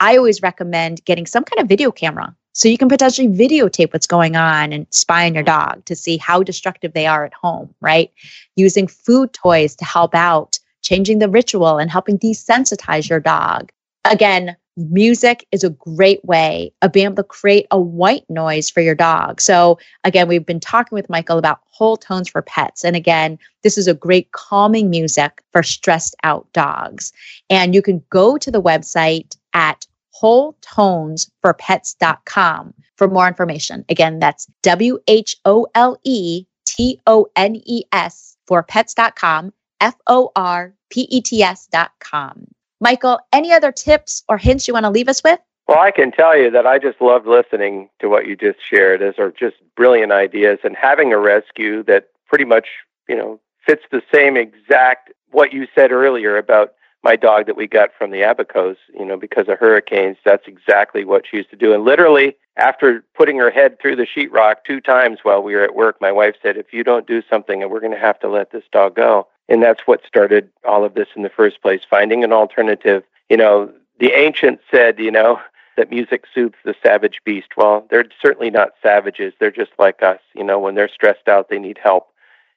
I 0.00 0.18
always 0.18 0.42
recommend 0.42 1.04
getting 1.06 1.26
some 1.26 1.44
kind 1.44 1.62
of 1.62 1.68
video 1.68 1.90
camera 1.90 2.36
so 2.52 2.68
you 2.68 2.76
can 2.76 2.90
potentially 2.90 3.28
videotape 3.28 3.94
what's 3.94 4.06
going 4.06 4.36
on 4.36 4.72
and 4.74 4.86
spy 4.90 5.24
on 5.24 5.34
your 5.34 5.42
dog 5.42 5.82
to 5.86 5.96
see 5.96 6.18
how 6.18 6.42
destructive 6.42 6.92
they 6.92 7.06
are 7.06 7.24
at 7.24 7.32
home, 7.32 7.74
right? 7.80 8.12
Using 8.56 8.86
food 8.86 9.32
toys 9.32 9.74
to 9.76 9.86
help 9.86 10.14
out, 10.14 10.58
changing 10.82 11.20
the 11.20 11.30
ritual 11.30 11.78
and 11.78 11.90
helping 11.90 12.18
desensitize 12.18 13.08
your 13.08 13.20
dog 13.20 13.72
again, 14.04 14.56
music 14.76 15.46
is 15.52 15.62
a 15.64 15.70
great 15.70 16.22
way 16.24 16.72
of 16.80 16.92
being 16.92 17.06
able 17.06 17.16
to 17.16 17.24
create 17.24 17.66
a 17.70 17.80
white 17.80 18.24
noise 18.28 18.68
for 18.70 18.80
your 18.80 18.94
dog. 18.94 19.40
So, 19.40 19.78
again, 20.04 20.28
we've 20.28 20.46
been 20.46 20.60
talking 20.60 20.94
with 20.96 21.10
Michael 21.10 21.38
about 21.38 21.60
whole 21.68 21.96
tones 21.96 22.28
for 22.28 22.42
pets. 22.42 22.84
And 22.84 22.94
again, 22.96 23.38
this 23.62 23.76
is 23.76 23.88
a 23.88 23.94
great 23.94 24.30
calming 24.32 24.90
music 24.90 25.42
for 25.52 25.62
stressed 25.62 26.16
out 26.22 26.46
dogs. 26.52 27.12
And 27.50 27.74
you 27.74 27.82
can 27.82 28.02
go 28.10 28.38
to 28.38 28.50
the 28.50 28.62
website 28.62 29.36
at 29.52 29.86
wholetonesforpets.com 30.22 32.74
for 32.96 33.08
more 33.08 33.28
information. 33.28 33.84
Again, 33.88 34.20
that's 34.20 34.46
W 34.62 34.98
H 35.08 35.36
O 35.44 35.66
L 35.74 35.98
E 36.04 36.46
T 36.64 37.00
O 37.06 37.26
N 37.36 37.60
E 37.64 37.84
S 37.92 38.36
for 38.46 38.62
pets.com, 38.62 39.52
F 39.80 39.96
O 40.06 40.30
R 40.36 40.74
P 40.90 41.08
E 41.10 41.20
T 41.20 41.42
S.com. 41.42 42.46
Michael, 42.82 43.20
any 43.32 43.52
other 43.52 43.70
tips 43.70 44.24
or 44.28 44.36
hints 44.36 44.66
you 44.66 44.74
want 44.74 44.84
to 44.84 44.90
leave 44.90 45.08
us 45.08 45.22
with? 45.22 45.38
Well, 45.68 45.78
I 45.78 45.92
can 45.92 46.10
tell 46.10 46.36
you 46.36 46.50
that 46.50 46.66
I 46.66 46.80
just 46.80 47.00
loved 47.00 47.28
listening 47.28 47.88
to 48.00 48.08
what 48.08 48.26
you 48.26 48.34
just 48.34 48.58
shared. 48.68 49.00
Those 49.00 49.18
are 49.18 49.30
just 49.30 49.54
brilliant 49.76 50.10
ideas. 50.10 50.58
And 50.64 50.74
having 50.74 51.12
a 51.12 51.18
rescue 51.18 51.84
that 51.84 52.08
pretty 52.26 52.44
much, 52.44 52.66
you 53.08 53.14
know, 53.14 53.38
fits 53.64 53.84
the 53.92 54.02
same 54.12 54.36
exact 54.36 55.12
what 55.30 55.52
you 55.52 55.68
said 55.76 55.92
earlier 55.92 56.36
about 56.36 56.74
my 57.04 57.14
dog 57.14 57.46
that 57.46 57.56
we 57.56 57.68
got 57.68 57.90
from 57.96 58.10
the 58.10 58.18
Abacos, 58.18 58.76
you 58.98 59.04
know, 59.04 59.16
because 59.16 59.48
of 59.48 59.60
hurricanes. 59.60 60.16
That's 60.24 60.48
exactly 60.48 61.04
what 61.04 61.22
she 61.30 61.36
used 61.36 61.50
to 61.50 61.56
do. 61.56 61.72
And 61.72 61.84
literally, 61.84 62.36
after 62.56 63.04
putting 63.16 63.38
her 63.38 63.50
head 63.50 63.78
through 63.80 63.96
the 63.96 64.06
sheetrock 64.06 64.56
two 64.66 64.80
times 64.80 65.20
while 65.22 65.42
we 65.42 65.54
were 65.54 65.62
at 65.62 65.76
work, 65.76 66.00
my 66.00 66.10
wife 66.10 66.34
said, 66.42 66.56
If 66.56 66.72
you 66.72 66.82
don't 66.82 67.06
do 67.06 67.22
something, 67.30 67.60
we're 67.70 67.80
going 67.80 67.92
to 67.92 67.98
have 67.98 68.18
to 68.20 68.28
let 68.28 68.50
this 68.50 68.64
dog 68.72 68.96
go. 68.96 69.28
And 69.52 69.62
that's 69.62 69.82
what 69.84 70.00
started 70.06 70.48
all 70.66 70.82
of 70.82 70.94
this 70.94 71.08
in 71.14 71.22
the 71.22 71.28
first 71.28 71.60
place, 71.60 71.82
finding 71.88 72.24
an 72.24 72.32
alternative. 72.32 73.02
You 73.28 73.36
know, 73.36 73.70
the 74.00 74.12
ancients 74.18 74.62
said, 74.70 74.98
you 74.98 75.10
know, 75.10 75.38
that 75.76 75.90
music 75.90 76.24
soothes 76.34 76.56
the 76.64 76.74
savage 76.82 77.20
beast. 77.22 77.48
Well, 77.54 77.86
they're 77.90 78.06
certainly 78.24 78.48
not 78.48 78.70
savages. 78.82 79.34
They're 79.38 79.50
just 79.50 79.72
like 79.78 80.02
us. 80.02 80.20
You 80.34 80.42
know, 80.42 80.58
when 80.58 80.74
they're 80.74 80.88
stressed 80.88 81.28
out, 81.28 81.50
they 81.50 81.58
need 81.58 81.78
help. 81.82 82.08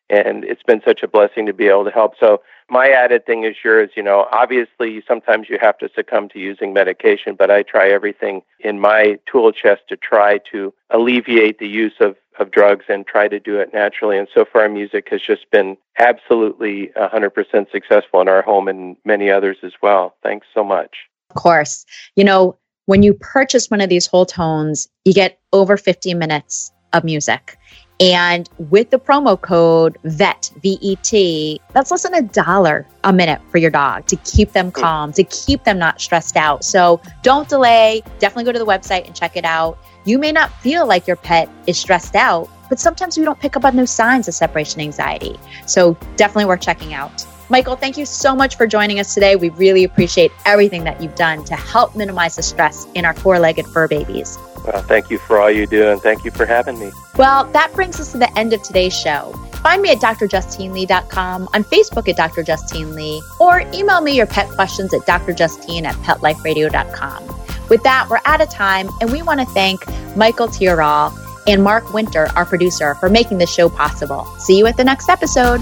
And 0.09 0.45
it's 0.45 0.63
been 0.63 0.81
such 0.85 1.03
a 1.03 1.07
blessing 1.07 1.45
to 1.47 1.53
be 1.53 1.67
able 1.67 1.83
to 1.83 1.91
help. 1.91 2.13
So, 2.17 2.41
my 2.69 2.89
added 2.89 3.25
thing 3.25 3.43
is 3.43 3.57
yours. 3.63 3.89
You 3.97 4.03
know, 4.03 4.27
obviously, 4.31 5.03
sometimes 5.05 5.49
you 5.49 5.57
have 5.59 5.77
to 5.79 5.89
succumb 5.93 6.29
to 6.29 6.39
using 6.39 6.71
medication, 6.71 7.35
but 7.35 7.51
I 7.51 7.63
try 7.63 7.89
everything 7.89 8.41
in 8.61 8.79
my 8.79 9.19
tool 9.29 9.51
chest 9.51 9.81
to 9.89 9.97
try 9.97 10.39
to 10.51 10.73
alleviate 10.91 11.59
the 11.59 11.67
use 11.67 11.95
of 11.99 12.15
of 12.39 12.51
drugs 12.51 12.85
and 12.89 13.05
try 13.05 13.27
to 13.27 13.39
do 13.39 13.59
it 13.59 13.73
naturally. 13.73 14.17
And 14.17 14.27
so 14.33 14.45
far, 14.45 14.67
music 14.69 15.07
has 15.11 15.21
just 15.21 15.49
been 15.51 15.77
absolutely 15.99 16.91
100% 16.97 17.71
successful 17.71 18.21
in 18.21 18.27
our 18.27 18.41
home 18.41 18.67
and 18.67 18.97
many 19.05 19.29
others 19.29 19.57
as 19.63 19.73
well. 19.81 20.15
Thanks 20.23 20.47
so 20.53 20.63
much. 20.63 20.95
Of 21.29 21.35
course. 21.35 21.85
You 22.15 22.23
know, 22.23 22.57
when 22.85 23.03
you 23.03 23.13
purchase 23.13 23.69
one 23.69 23.81
of 23.81 23.89
these 23.89 24.07
whole 24.07 24.25
tones, 24.25 24.87
you 25.05 25.13
get 25.13 25.39
over 25.53 25.77
50 25.77 26.13
minutes 26.13 26.71
of 26.93 27.03
music. 27.03 27.57
And 27.99 28.49
with 28.57 28.89
the 28.89 28.99
promo 28.99 29.39
code 29.39 29.97
VET, 30.03 30.51
V 30.61 30.77
E 30.81 30.97
T, 30.97 31.61
that's 31.73 31.91
less 31.91 32.03
than 32.03 32.13
a 32.13 32.21
dollar 32.21 32.85
a 33.05 33.13
minute 33.13 33.39
for 33.49 33.57
your 33.57 33.71
dog 33.71 34.05
to 34.07 34.17
keep 34.17 34.51
them 34.51 34.69
calm, 34.69 35.13
to 35.13 35.23
keep 35.23 35.63
them 35.63 35.79
not 35.79 36.01
stressed 36.01 36.35
out. 36.35 36.65
So 36.65 37.01
don't 37.23 37.47
delay. 37.47 38.03
Definitely 38.19 38.43
go 38.43 38.51
to 38.51 38.59
the 38.59 38.65
website 38.65 39.05
and 39.07 39.15
check 39.15 39.37
it 39.37 39.45
out. 39.45 39.77
You 40.05 40.19
may 40.19 40.31
not 40.31 40.53
feel 40.61 40.85
like 40.85 41.07
your 41.07 41.15
pet 41.15 41.49
is 41.65 41.79
stressed 41.79 42.15
out, 42.15 42.47
but 42.69 42.79
sometimes 42.79 43.17
we 43.17 43.25
don't 43.25 43.39
pick 43.39 43.57
up 43.57 43.65
on 43.65 43.75
those 43.75 43.89
signs 43.89 44.27
of 44.27 44.35
separation 44.35 44.79
anxiety. 44.79 45.39
So 45.65 45.97
definitely 46.15 46.45
worth 46.45 46.61
checking 46.61 46.93
out. 46.93 47.25
Michael, 47.49 47.75
thank 47.75 47.97
you 47.97 48.05
so 48.05 48.35
much 48.35 48.55
for 48.55 48.67
joining 48.67 48.99
us 48.99 49.13
today. 49.13 49.35
We 49.35 49.49
really 49.49 49.83
appreciate 49.83 50.31
everything 50.45 50.83
that 50.83 51.01
you've 51.01 51.15
done 51.15 51.43
to 51.45 51.55
help 51.55 51.95
minimize 51.95 52.35
the 52.35 52.43
stress 52.43 52.87
in 52.93 53.03
our 53.03 53.13
four 53.13 53.39
legged 53.39 53.65
fur 53.67 53.87
babies. 53.87 54.37
Well, 54.65 54.81
thank 54.83 55.11
you 55.11 55.19
for 55.19 55.39
all 55.39 55.51
you 55.51 55.67
do, 55.67 55.89
and 55.89 56.01
thank 56.01 56.23
you 56.23 56.31
for 56.31 56.45
having 56.45 56.79
me. 56.79 56.91
Well, 57.17 57.45
that 57.51 57.71
brings 57.73 57.99
us 57.99 58.11
to 58.13 58.17
the 58.17 58.35
end 58.37 58.53
of 58.53 58.63
today's 58.63 58.95
show. 58.95 59.31
Find 59.61 59.81
me 59.81 59.91
at 59.91 59.99
drjustinelee.com, 59.99 61.49
on 61.53 61.63
Facebook 61.65 62.07
at 62.09 62.17
Dr. 62.17 62.43
Justine 62.43 62.95
Lee, 62.95 63.21
or 63.39 63.61
email 63.73 64.01
me 64.01 64.15
your 64.15 64.25
pet 64.27 64.49
questions 64.49 64.93
at 64.93 65.01
drjustine 65.01 65.83
at 65.83 65.95
petliferadio.com. 65.97 67.34
With 67.69 67.83
that, 67.83 68.07
we're 68.09 68.21
out 68.25 68.41
of 68.41 68.49
time, 68.49 68.89
and 69.01 69.11
we 69.11 69.21
want 69.21 69.39
to 69.39 69.45
thank 69.47 69.85
Michael 70.15 70.47
Tyrrell 70.47 71.17
and 71.47 71.63
Mark 71.63 71.93
Winter, 71.93 72.27
our 72.35 72.45
producer, 72.45 72.95
for 72.95 73.09
making 73.09 73.37
this 73.37 73.53
show 73.53 73.69
possible. 73.69 74.25
See 74.39 74.57
you 74.57 74.65
at 74.67 74.77
the 74.77 74.83
next 74.83 75.09
episode. 75.09 75.61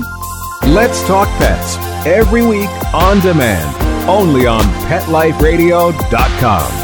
Let's 0.67 1.05
Talk 1.07 1.27
Pets, 1.39 1.75
every 2.05 2.45
week 2.45 2.69
on 2.93 3.19
demand, 3.19 4.09
only 4.09 4.47
on 4.47 4.63
PetLifeRadio.com. 4.87 6.82